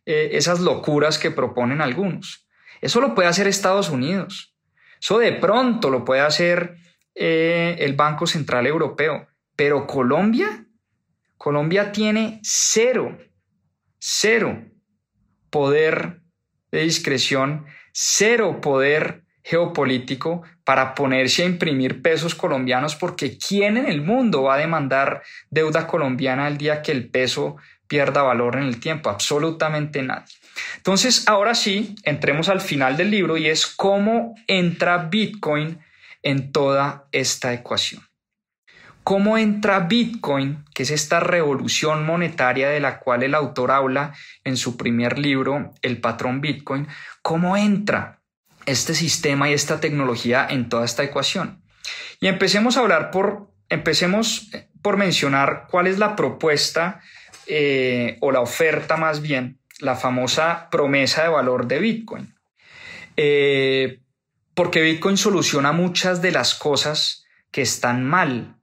[0.06, 2.48] eh, esas locuras que proponen algunos.
[2.82, 4.54] Eso lo puede hacer Estados Unidos.
[5.02, 6.76] Eso de pronto lo puede hacer
[7.16, 9.28] eh, el Banco Central Europeo.
[9.56, 10.66] Pero Colombia,
[11.38, 13.18] Colombia tiene cero,
[14.00, 14.64] cero
[15.50, 16.22] poder
[16.72, 24.02] de discreción, cero poder geopolítico para ponerse a imprimir pesos colombianos porque ¿quién en el
[24.02, 27.58] mundo va a demandar deuda colombiana el día que el peso
[27.88, 29.10] pierda valor en el tiempo?
[29.10, 30.34] Absolutamente nadie.
[30.78, 35.80] Entonces, ahora sí, entremos al final del libro y es cómo entra Bitcoin
[36.22, 38.04] en toda esta ecuación.
[39.04, 44.14] ¿Cómo entra Bitcoin, que es esta revolución monetaria de la cual el autor habla
[44.46, 46.88] en su primer libro, El patrón Bitcoin?
[47.22, 48.23] ¿Cómo entra
[48.66, 51.64] este sistema y esta tecnología en toda esta ecuación?
[52.20, 54.50] Y empecemos a hablar por, empecemos
[54.82, 57.02] por mencionar cuál es la propuesta
[57.48, 62.36] eh, o la oferta más bien, la famosa promesa de valor de Bitcoin.
[63.18, 64.00] Eh,
[64.54, 68.58] porque Bitcoin soluciona muchas de las cosas que están mal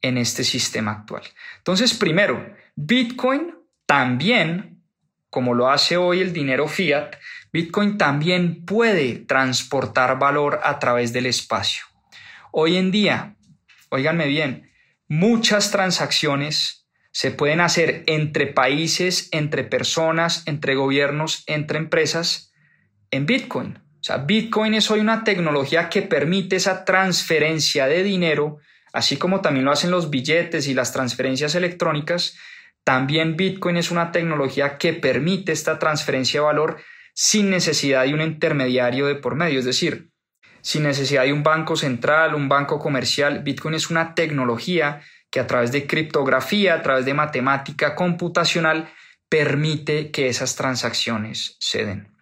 [0.00, 1.22] en este sistema actual.
[1.58, 3.54] Entonces, primero, Bitcoin
[3.86, 4.82] también,
[5.30, 7.16] como lo hace hoy el dinero fiat,
[7.52, 11.84] Bitcoin también puede transportar valor a través del espacio.
[12.50, 13.36] Hoy en día,
[13.90, 14.70] óiganme bien,
[15.08, 22.52] muchas transacciones se pueden hacer entre países, entre personas, entre gobiernos, entre empresas
[23.10, 23.78] en Bitcoin.
[24.00, 28.58] O sea, Bitcoin es hoy una tecnología que permite esa transferencia de dinero
[28.92, 32.36] Así como también lo hacen los billetes y las transferencias electrónicas,
[32.84, 36.76] también Bitcoin es una tecnología que permite esta transferencia de valor
[37.14, 40.10] sin necesidad de un intermediario de por medio, es decir,
[40.62, 43.42] sin necesidad de un banco central, un banco comercial.
[43.42, 48.92] Bitcoin es una tecnología que a través de criptografía, a través de matemática computacional,
[49.28, 52.14] permite que esas transacciones se den.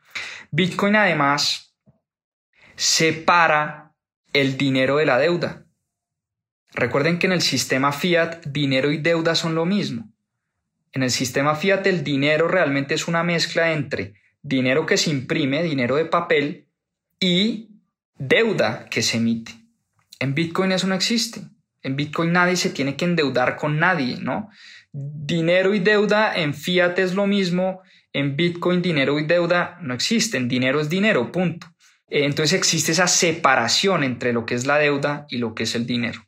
[0.50, 1.76] Bitcoin además
[2.76, 3.92] separa
[4.32, 5.66] el dinero de la deuda.
[6.72, 10.12] Recuerden que en el sistema fiat dinero y deuda son lo mismo.
[10.92, 15.62] En el sistema fiat el dinero realmente es una mezcla entre dinero que se imprime,
[15.62, 16.66] dinero de papel,
[17.20, 17.68] y
[18.16, 19.52] deuda que se emite.
[20.18, 21.42] En Bitcoin eso no existe.
[21.82, 24.50] En Bitcoin nadie se tiene que endeudar con nadie, ¿no?
[24.92, 27.80] Dinero y deuda en fiat es lo mismo,
[28.12, 31.68] en Bitcoin dinero y deuda no existen, dinero es dinero, punto.
[32.08, 35.74] Eh, entonces existe esa separación entre lo que es la deuda y lo que es
[35.74, 36.26] el dinero.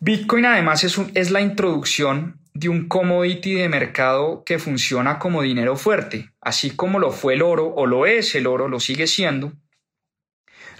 [0.00, 5.76] Bitcoin además es, es la introducción de un commodity de mercado que funciona como dinero
[5.76, 9.52] fuerte, así como lo fue el oro o lo es el oro, lo sigue siendo.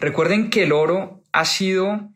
[0.01, 2.11] Recuerden que el oro ha sido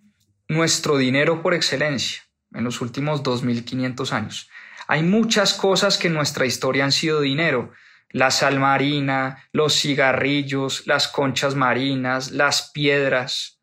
[0.48, 4.50] nuestro dinero por excelencia en los últimos 2500 años.
[4.86, 7.72] Hay muchas cosas que en nuestra historia han sido dinero.
[8.10, 13.53] La sal marina, los cigarrillos, las conchas marinas, las piedras,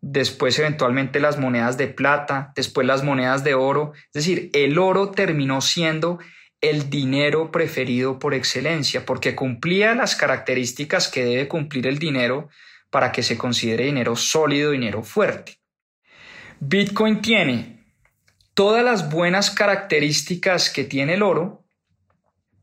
[0.00, 3.92] después eventualmente las monedas de plata, después las monedas de oro.
[4.06, 6.18] Es decir, el oro terminó siendo
[6.60, 12.48] el dinero preferido por excelencia, porque cumplía las características que debe cumplir el dinero
[12.90, 15.60] para que se considere dinero sólido, dinero fuerte.
[16.60, 17.84] Bitcoin tiene
[18.54, 21.64] todas las buenas características que tiene el oro,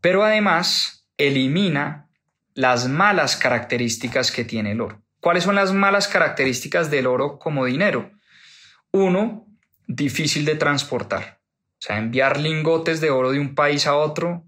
[0.01, 2.09] pero además elimina
[2.53, 5.04] las malas características que tiene el oro.
[5.25, 8.11] ¿Cuáles son las malas características del oro como dinero?
[8.91, 9.47] Uno,
[9.87, 11.39] difícil de transportar.
[11.41, 14.45] O sea, enviar lingotes de oro de un país a otro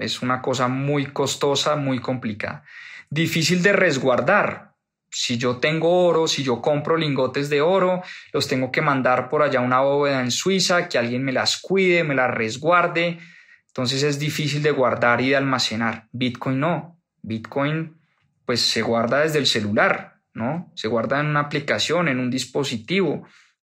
[0.00, 2.64] es una cosa muy costosa, muy complicada.
[3.08, 4.74] Difícil de resguardar.
[5.12, 8.02] Si yo tengo oro, si yo compro lingotes de oro,
[8.32, 11.60] los tengo que mandar por allá a una bóveda en Suiza, que alguien me las
[11.60, 13.20] cuide, me las resguarde.
[13.68, 16.08] Entonces es difícil de guardar y de almacenar.
[16.10, 17.00] Bitcoin no.
[17.22, 17.96] Bitcoin
[18.44, 20.15] pues se guarda desde el celular.
[20.36, 20.70] ¿No?
[20.74, 23.26] Se guarda en una aplicación, en un dispositivo.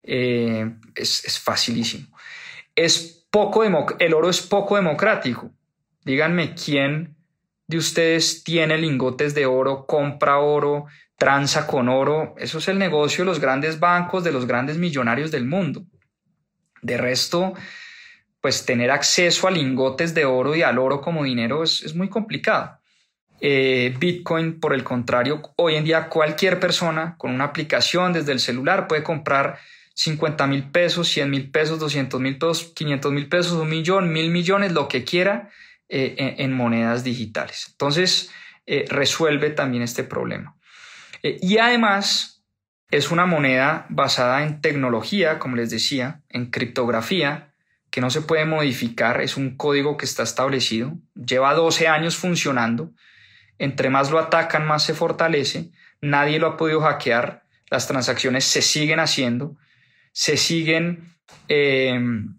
[0.02, 2.16] Eh, es, facilísimo.
[2.74, 5.50] Es poco el oro es poco democrático.
[6.04, 7.16] Díganme quién
[7.66, 10.86] de ustedes tiene lingotes de oro, compra oro,
[11.16, 12.34] tranza con oro.
[12.38, 15.84] Eso es el negocio de los grandes bancos, de los grandes millonarios del mundo.
[16.80, 17.54] De resto,
[18.40, 22.81] pues tener acceso a lingotes de oro y al oro como dinero es muy complicado.
[23.44, 28.38] Eh, Bitcoin, por el contrario, hoy en día cualquier persona con una aplicación desde el
[28.38, 29.58] celular puede comprar
[29.94, 34.30] 50 mil pesos, 100 mil pesos, 200 mil pesos, 500 mil pesos, un millón, mil
[34.30, 35.50] millones, lo que quiera
[35.88, 37.66] eh, en, monedas digitales.
[37.72, 38.30] Entonces,
[38.64, 40.54] eh, resuelve también este problema.
[41.20, 42.44] y además,
[42.92, 47.52] es una moneda basada en tecnología, como les decía, en criptografía,
[47.90, 52.92] que no se puede modificar, es un código que está establecido, lleva 12 años funcionando
[53.62, 55.70] entre más lo atacan, más se fortalece.
[56.00, 57.44] Nadie lo ha podido hackear.
[57.70, 59.56] Las transacciones se siguen haciendo.
[60.12, 61.14] Se siguen,
[61.46, 62.36] em,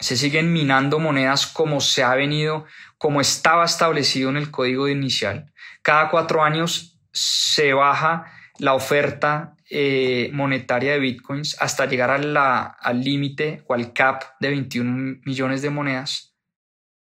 [0.00, 2.66] se siguen minando monedas como se ha venido,
[2.98, 5.52] como estaba establecido en el código inicial.
[5.80, 8.26] Cada cuatro años se baja
[8.58, 15.20] la oferta eh, monetaria de bitcoins hasta llegar al límite o al cap de 21
[15.24, 16.28] millones de monedas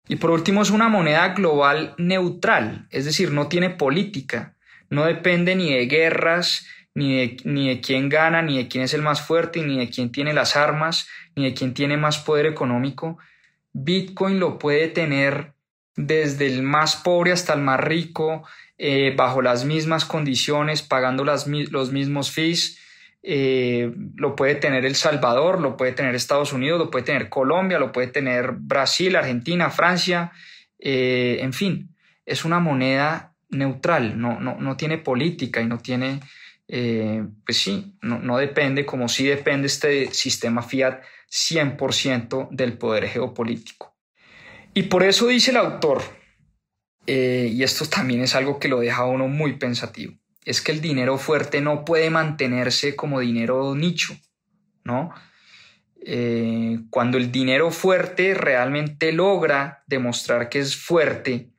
[0.09, 4.55] y por último es una moneda global neutral, es decir, no tiene política,
[4.91, 8.95] no depende ni de guerras, ni de, ni de quién gana, ni de quién es
[8.95, 11.07] el más fuerte, ni de quién tiene las armas,
[11.37, 13.19] ni de quién tiene más poder económico.
[13.73, 15.53] Bitcoin lo puede tener
[15.95, 18.45] desde el más pobre hasta el más rico,
[18.79, 22.79] eh, bajo las mismas condiciones, pagando los mismos fees.
[23.23, 27.79] Eh, lo puede tener El Salvador, lo puede tener Estados Unidos, lo puede tener Colombia,
[27.79, 30.33] lo puede tener Brasil, Argentina, Francia,
[30.79, 31.95] eh, en fin,
[32.25, 36.21] es una moneda neutral, no, no, no tiene política y no tiene,
[36.67, 43.97] pues sí, no, no, depende, como sí depende este sistema fiat 100% del poder geopolítico.
[44.75, 46.03] Y por eso dice el autor,
[47.07, 50.15] eh, y esto también es algo que lo deja a uno muy pensativo,
[50.49, 54.17] es que el dinero fuerte no puede mantenerse como dinero nicho,
[54.83, 55.13] ¿no?
[56.01, 61.51] Eh, cuando el dinero fuerte realmente logra demostrar que es fuerte,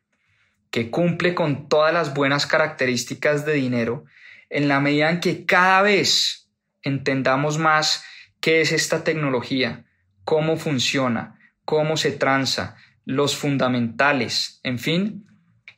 [0.71, 4.05] que cumple con todas las buenas características de dinero,
[4.49, 6.49] en la medida en que cada vez
[6.81, 8.03] entendamos más
[8.39, 9.85] qué es esta tecnología,
[10.23, 12.75] cómo funciona, cómo se transa,
[13.05, 15.27] los fundamentales, en fin,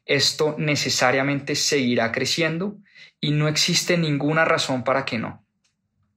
[0.06, 2.78] esto necesariamente seguirá creciendo
[3.22, 5.46] y no existe ninguna razón para que no.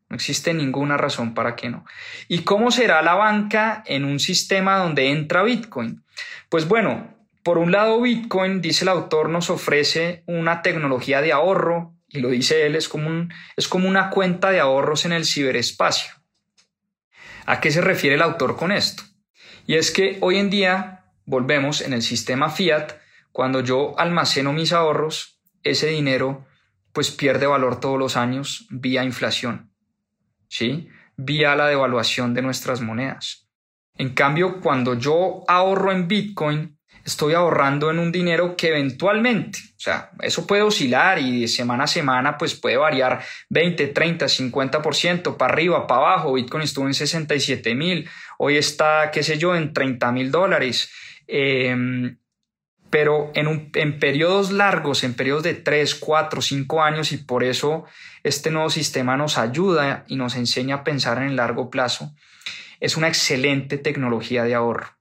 [0.08, 1.84] No existe ninguna razón para que no.
[2.28, 6.02] ¿Y cómo será la banca en un sistema donde entra Bitcoin?
[6.48, 11.94] Pues bueno, por un lado Bitcoin, dice el autor, nos ofrece una tecnología de ahorro,
[12.08, 16.12] y lo dice él, es como, es como una cuenta de ahorros en el ciberespacio.
[17.44, 19.02] ¿A qué se refiere el autor con esto?
[19.66, 22.92] Y es que hoy en día, volvemos en el sistema fiat,
[23.32, 26.46] cuando yo almaceno mis ahorros, ese dinero
[26.94, 29.70] pues pierde valor todos los años vía inflación,
[30.48, 30.88] ¿sí?
[31.16, 33.48] Vía la devaluación de nuestras monedas.
[33.96, 39.80] En cambio, cuando yo ahorro en Bitcoin, estoy ahorrando en un dinero que eventualmente, o
[39.80, 45.36] sea, eso puede oscilar y de semana a semana pues puede variar 20, 30, 50%
[45.36, 46.32] para arriba, para abajo.
[46.34, 50.92] Bitcoin estuvo en 67 mil, hoy está, qué sé yo, en 30 mil dólares.
[51.26, 52.16] Eh,
[52.94, 57.86] pero en, un, periodos largos, en periodos de 3, 4, 5 años, y por eso
[58.22, 62.14] este nuevo sistema nos ayuda y nos enseña a pensar en el largo plazo,
[62.78, 64.96] es una excelente tecnología de ahorro.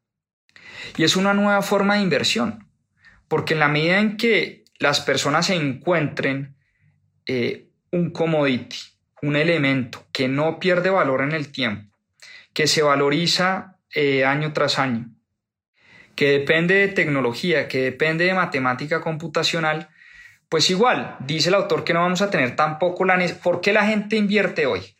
[0.98, 2.68] Y es una nueva forma de inversión,
[3.28, 6.56] porque en la medida en que las personas encuentren
[7.28, 8.78] eh, un commodity,
[9.22, 11.96] un elemento que no pierde valor en el tiempo,
[12.54, 15.13] que se valoriza eh, año tras año,
[16.16, 19.90] que depende de tecnología, que depende de matemática computacional,
[20.50, 23.18] pues igual, dice el autor que no vamos a tener tampoco la...
[23.42, 24.96] ¿Por qué la gente invierte hoy?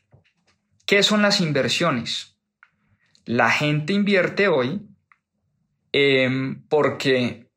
[0.86, 2.38] ¿Qué son las inversiones?
[3.26, 4.82] La gente invierte hoy
[5.92, 7.48] em, porque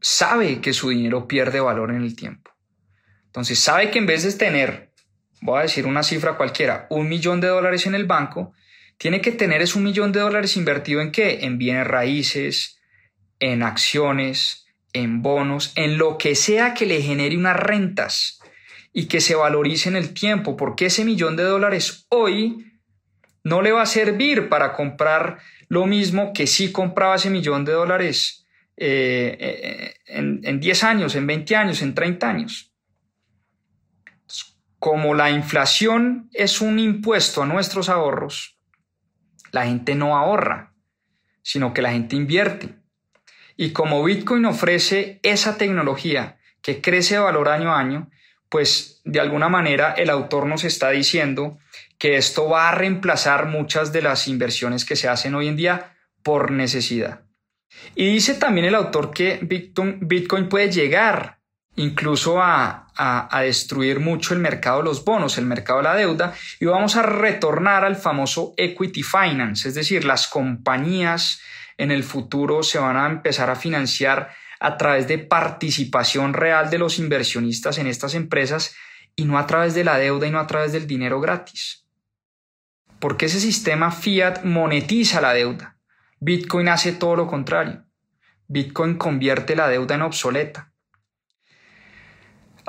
[0.00, 2.50] sabe que su dinero pierde valor en el tiempo.
[3.26, 4.92] Entonces sabe que en vez de tener,
[5.42, 8.54] voy a decir una cifra cualquiera, un millón de dólares en el banco,
[8.98, 11.44] tiene que tener es un millón de dólares invertido en qué?
[11.44, 12.80] En bienes raíces,
[13.38, 18.40] en acciones, en bonos, en lo que sea que le genere unas rentas
[18.92, 22.72] y que se valorice en el tiempo, porque ese millón de dólares hoy
[23.44, 25.38] no le va a servir para comprar
[25.68, 28.46] lo mismo que si compraba ese millón de dólares
[28.76, 32.72] eh, eh, en, en 10 años, en 20 años, en 30 años.
[34.80, 38.57] Como la inflación es un impuesto a nuestros ahorros,
[39.50, 40.74] la gente no ahorra,
[41.42, 42.74] sino que la gente invierte.
[43.56, 48.10] Y como Bitcoin ofrece esa tecnología que crece de valor año a año,
[48.48, 51.58] pues de alguna manera el autor nos está diciendo
[51.98, 55.96] que esto va a reemplazar muchas de las inversiones que se hacen hoy en día
[56.22, 57.22] por necesidad.
[57.94, 61.37] Y dice también el autor que Bitcoin, puede llegar
[61.78, 62.84] incluso a,
[63.42, 67.02] destruir mucho el mercado de los bonos, el mercado de la deuda, y vamos a
[67.02, 71.40] retornar al famoso equity finance, es decir, las compañías
[71.76, 76.78] en el futuro se van a empezar a financiar a través de participación real de
[76.78, 78.74] los inversionistas en estas empresas
[79.14, 81.86] y no a través de la deuda y no a través del dinero gratis.
[82.98, 85.78] Porque ese sistema fiat monetiza la deuda.
[86.18, 87.84] Bitcoin hace todo lo contrario.
[88.48, 90.72] Bitcoin convierte la deuda en obsoleta.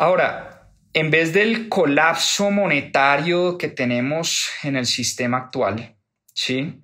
[0.01, 5.97] Ahora, en vez del colapso monetario que tenemos en el sistema actual,
[6.33, 6.81] ¿sí?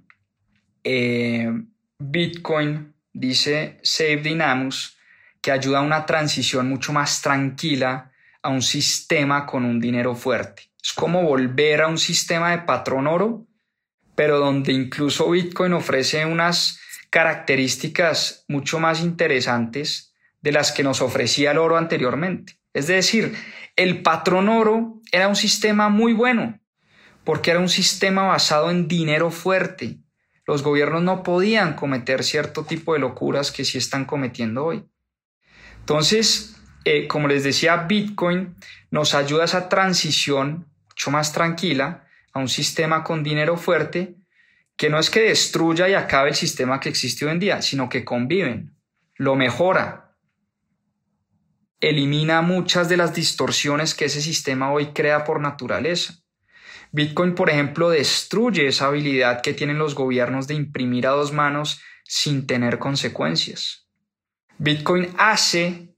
[0.83, 1.49] Eh,
[1.97, 4.97] Bitcoin, dice Save Dynamus,
[5.41, 8.11] que ayuda a una transición mucho más tranquila
[8.41, 10.63] a un sistema con un dinero fuerte.
[10.83, 13.47] Es como volver a un sistema de patrón oro,
[14.15, 21.51] pero donde incluso Bitcoin ofrece unas características mucho más interesantes de las que nos ofrecía
[21.51, 22.59] el oro anteriormente.
[22.75, 23.35] Es decir,
[23.77, 26.61] El patrón oro era un sistema muy bueno,
[27.25, 29.97] porque era un sistema basado en dinero fuerte.
[30.45, 34.85] Los gobiernos no podían cometer cierto tipo de locuras que sí están cometiendo hoy.
[35.79, 36.55] Entonces,
[36.85, 38.55] eh, como les decía, Bitcoin
[38.91, 44.15] nos ayuda a esa transición mucho más tranquila a un sistema con dinero fuerte
[44.77, 47.89] que no es que destruya y acabe el sistema que existe hoy en día, sino
[47.89, 48.75] que conviven,
[49.15, 50.04] lo mejora,
[51.81, 56.15] elimina muchas de las distorsiones que ese sistema hoy crea por naturaleza.
[56.91, 61.81] Bitcoin, por ejemplo, destruye esa habilidad que tienen los gobiernos de imprimir a dos manos
[62.05, 63.87] sin tener consecuencias.
[64.57, 65.93] Bitcoin hace,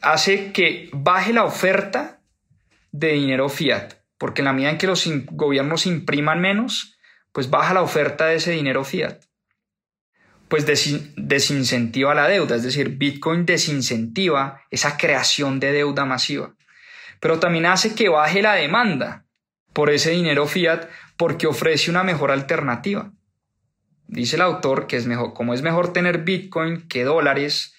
[0.00, 2.20] hace que baje la oferta
[2.90, 6.98] de dinero fiat, porque en la medida en que los gobiernos impriman menos,
[7.32, 9.22] pues baja la oferta de ese dinero fiat.
[10.52, 16.54] Pues desincentiva la deuda, es decir, Bitcoin desincentiva esa creación de deuda masiva.
[17.20, 19.24] Pero también hace que baje la demanda
[19.72, 23.12] por ese dinero fiat porque ofrece una mejor alternativa.
[24.08, 27.74] Dice el autor que es mejor, como es mejor tener Bitcoin que dólares,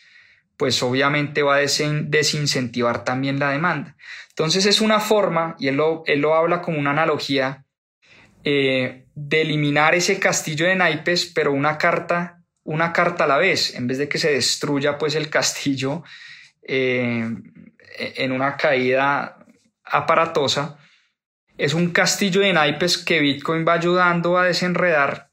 [0.58, 3.96] pues obviamente va a desincentivar también la demanda.
[4.30, 7.68] Entonces es una forma, y él lo, él lo habla como una analogía,
[8.44, 13.76] eh, de eliminar ese castillo de naipes, pero una carta, una carta a la vez,
[13.76, 16.04] en vez de que se destruya pues el castillo
[16.62, 17.30] eh,
[17.98, 19.46] en una caída
[19.84, 20.78] aparatosa,
[21.58, 25.32] es un castillo de naipes que Bitcoin va ayudando a desenredar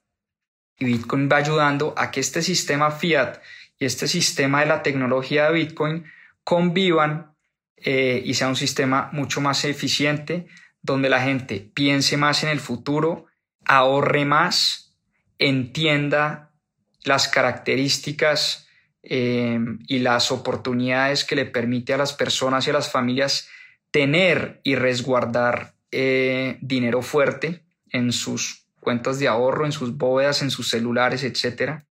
[0.78, 3.39] y Bitcoin va ayudando a que este sistema fiat
[3.78, 6.05] y este sistema de la tecnología de Bitcoin
[6.45, 7.35] convivan
[7.76, 10.47] eh, y sea un sistema mucho más eficiente,
[10.83, 13.26] donde la gente piense más en el futuro,
[13.64, 14.97] ahorre más,
[15.39, 16.49] entienda
[17.05, 18.66] las características
[19.03, 23.48] eh, y las oportunidades que le permite a las personas y a las familias
[23.90, 30.51] tener y resguardar eh, dinero fuerte en sus cuentas de ahorro, en sus bóvedas, en
[30.51, 31.82] sus celulares, etc.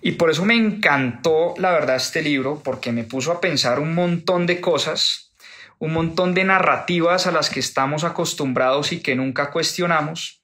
[0.00, 3.94] Y por eso me encantó, la verdad, este libro, porque me puso a pensar un
[3.94, 5.32] montón de cosas,
[5.78, 10.42] un montón de narrativas a las que estamos acostumbrados y que nunca cuestionamos.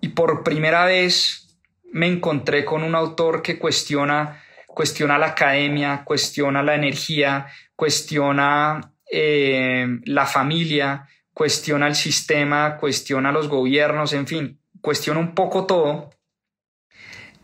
[0.00, 1.47] Y por primera vez
[1.92, 9.86] me encontré con un autor que cuestiona, cuestiona la academia, cuestiona la energía, cuestiona eh,
[10.04, 16.10] la familia, cuestiona el sistema, cuestiona los gobiernos, en fin, cuestiona un poco todo,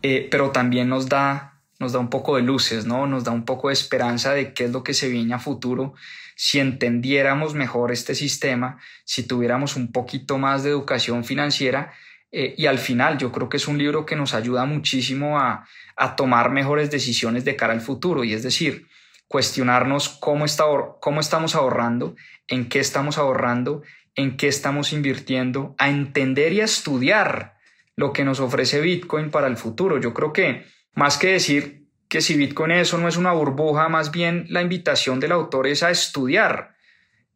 [0.01, 3.07] eh, pero también nos da, nos da un poco de luces, ¿no?
[3.07, 5.95] Nos da un poco de esperanza de qué es lo que se viene a futuro
[6.35, 11.93] si entendiéramos mejor este sistema, si tuviéramos un poquito más de educación financiera.
[12.37, 15.65] Eh, y al final yo creo que es un libro que nos ayuda muchísimo a,
[15.95, 18.25] a tomar mejores decisiones de cara al futuro.
[18.25, 18.89] Y es decir,
[19.29, 20.65] cuestionarnos cómo, está,
[20.99, 22.17] cómo estamos ahorrando,
[22.49, 23.83] en qué estamos ahorrando,
[24.15, 27.55] en qué estamos invirtiendo, a entender y a estudiar
[27.95, 29.97] lo que nos ofrece Bitcoin para el futuro.
[30.01, 34.11] Yo creo que más que decir que si Bitcoin eso no es una burbuja, más
[34.11, 36.74] bien la invitación del autor es a estudiar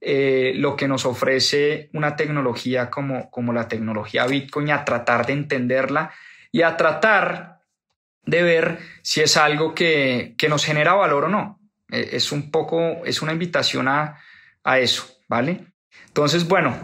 [0.01, 5.33] eh, lo que nos ofrece una tecnología como, como la tecnología Bitcoin, a tratar de
[5.33, 6.11] entenderla
[6.51, 7.59] y a tratar
[8.25, 11.59] de ver si es algo que, que nos genera valor o no.
[11.91, 14.17] Eh, es un poco, es una invitación a,
[14.77, 15.65] eso, ¿vale?
[16.05, 16.77] Entonces, bueno,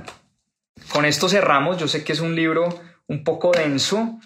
[0.89, 1.77] con esto cerramos.
[1.77, 4.19] Yo sé que es un libro un poco denso,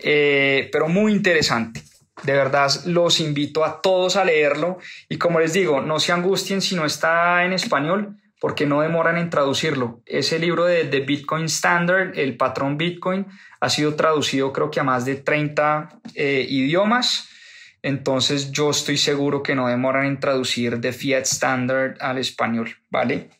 [0.00, 1.80] eh, pero muy interesante.
[2.24, 4.78] De verdad, los invito a todos a leerlo
[5.08, 9.16] y como les digo, no se angustien si no está en español, porque no demoran
[9.16, 10.02] en traducirlo.
[10.04, 13.24] Ese libro de, The Bitcoin Standard, el patrón Bitcoin,
[13.58, 17.30] ha sido traducido creo que a más de 30 eh, idiomas
[17.80, 23.30] entonces yo estoy seguro que no demoran en traducir de Fiat Standard al español, ¿vale?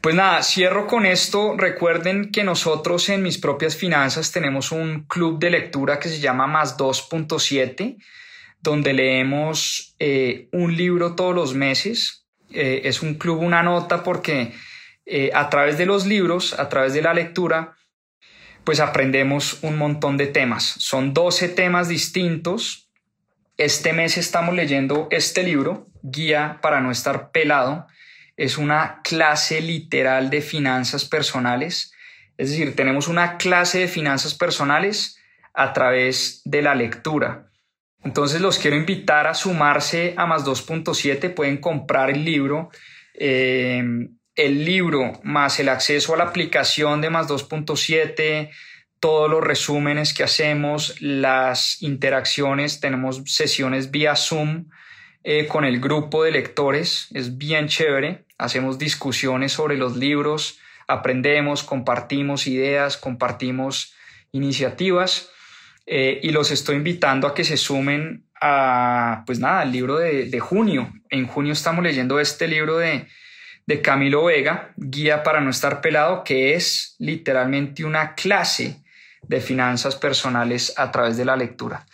[0.00, 1.56] Pues nada, cierro con esto.
[1.56, 6.48] Recuerden que nosotros en mis propias finanzas tenemos un club de lectura que se llama
[6.48, 7.96] Más 2.7,
[8.60, 12.19] donde leemos eh, un libro todos los meses.
[12.52, 14.52] Eh, es un club, una nota, porque
[15.06, 17.76] eh, a través de los libros, a través de la lectura,
[18.64, 20.64] pues aprendemos un montón de temas.
[20.64, 22.90] Son 12 temas distintos
[23.60, 27.86] este mes estamos leyendo este libro, Guía para no estar pelado.
[28.38, 31.92] Es una clase literal de finanzas personales.
[32.38, 35.18] Es decir, tenemos una clase de finanzas personales
[35.52, 37.49] a través de la lectura.
[38.02, 41.34] Entonces los quiero invitar a sumarse a más 2.7.
[41.34, 42.70] Pueden comprar el libro.
[43.14, 43.82] Eh,
[44.36, 48.50] el libro más el acceso a la aplicación de más 2.7
[49.00, 54.66] todos los resúmenes que hacemos, las interacciones, tenemos sesiones vía Zoom
[55.24, 58.26] eh, con el grupo de lectores, es bien chévere.
[58.36, 63.94] hacemos discusiones sobre los libros, aprendemos, compartimos ideas, compartimos
[64.32, 65.30] iniciativas
[65.92, 70.38] eh, y los estoy invitando a que se sumen a, pues nada, al libro de,
[70.38, 70.92] junio.
[71.08, 73.08] En junio estamos leyendo este libro de,
[73.66, 78.84] de Camilo Vega, Guía para no estar pelado, que es literalmente una clase
[79.22, 81.84] de finanzas personales a través de la lectura.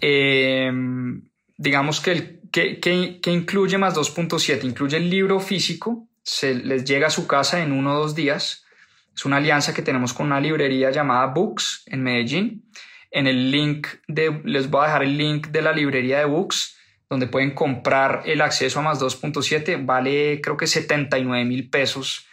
[0.00, 1.22] Em,
[1.56, 7.08] digamos que, el, que, que, incluye más 2.7, incluye el libro físico, se les llega
[7.08, 8.64] a su casa en uno o dos días.
[9.12, 12.64] Es una alianza que tenemos con una librería llamada Books en Medellín.
[13.12, 16.78] En el link de, les voy a dejar el link de la librería de Books,
[17.08, 19.84] donde pueden comprar el acceso a más 2.7.
[19.84, 22.26] Vale creo que 79 mil pesos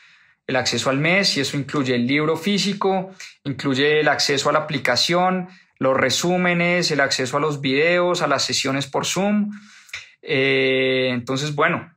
[0.47, 3.11] el acceso al mes y eso incluye el libro físico,
[3.43, 8.43] incluye el acceso a la aplicación, los resúmenes, el acceso a los videos, a las
[8.45, 9.51] sesiones por Zoom.
[10.23, 11.93] Eh, entonces, bueno,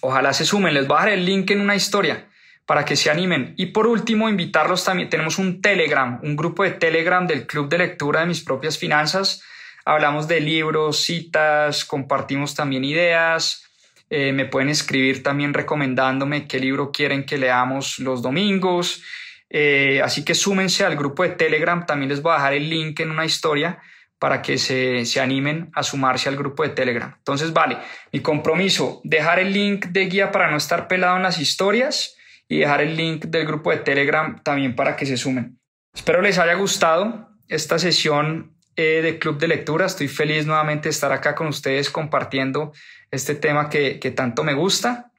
[0.00, 0.74] ojalá se sumen.
[0.74, 2.28] Les voy a dejar el link en una historia
[2.66, 3.54] para que se animen.
[3.56, 5.08] Y por último, invitarlos también.
[5.08, 9.42] Tenemos un Telegram, un grupo de Telegram del Club de Lectura de mis propias finanzas.
[9.84, 13.64] Hablamos de libros, citas, compartimos también ideas,
[14.10, 19.00] eh, me pueden escribir también recomendándome qué libro quieren que leamos los domingos.
[19.48, 21.86] Eh, así que súmense al grupo de Telegram.
[21.86, 23.78] También les voy a dejar el link en una historia
[24.18, 27.14] para que se, se, animen a sumarse al grupo de Telegram.
[27.18, 27.78] Entonces, vale,
[28.12, 32.15] mi compromiso, dejar el link de guía para no estar pelado en las historias
[32.48, 35.58] y dejar el link del grupo de Telegram también para que se sumen.
[35.94, 39.86] Espero les haya gustado esta sesión eh, de Club de Lectura.
[39.86, 42.72] Estoy feliz nuevamente de estar acá con ustedes compartiendo
[43.10, 45.10] este tema que, tanto me gusta.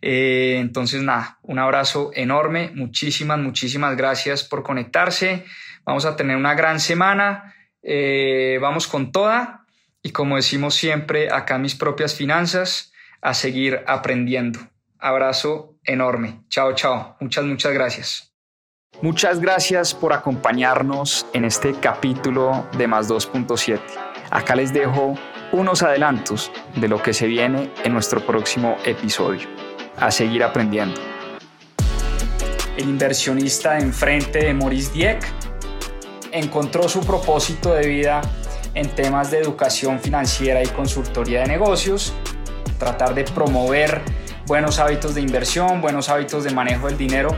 [0.00, 2.70] Eh, entonces, nada, un abrazo enorme.
[2.74, 5.44] Muchísimas, muchísimas gracias por conectarse.
[5.84, 7.54] Vamos a tener una gran semana.
[7.82, 9.64] Eh, vamos con toda.
[10.02, 14.71] Y como decimos siempre acá mis propias finanzas, a seguir aprendiendo.
[15.04, 16.44] Abrazo enorme.
[16.48, 17.16] Chao, chao.
[17.18, 18.32] Muchas, muchas gracias.
[19.00, 23.80] Muchas gracias por acompañarnos en este capítulo de Más 2.7.
[24.30, 25.14] Acá les dejo
[25.50, 29.48] unos adelantos de lo que se viene en nuestro próximo episodio.
[29.96, 31.00] A seguir aprendiendo.
[32.76, 35.24] El inversionista enfrente de Maurice Dieck
[36.30, 38.20] encontró su propósito de vida
[38.74, 42.14] en temas de educación financiera y consultoría de negocios,
[42.78, 47.30] tratar de promover buenos hábitos de inversión, buenos hábitos de manejo del dinero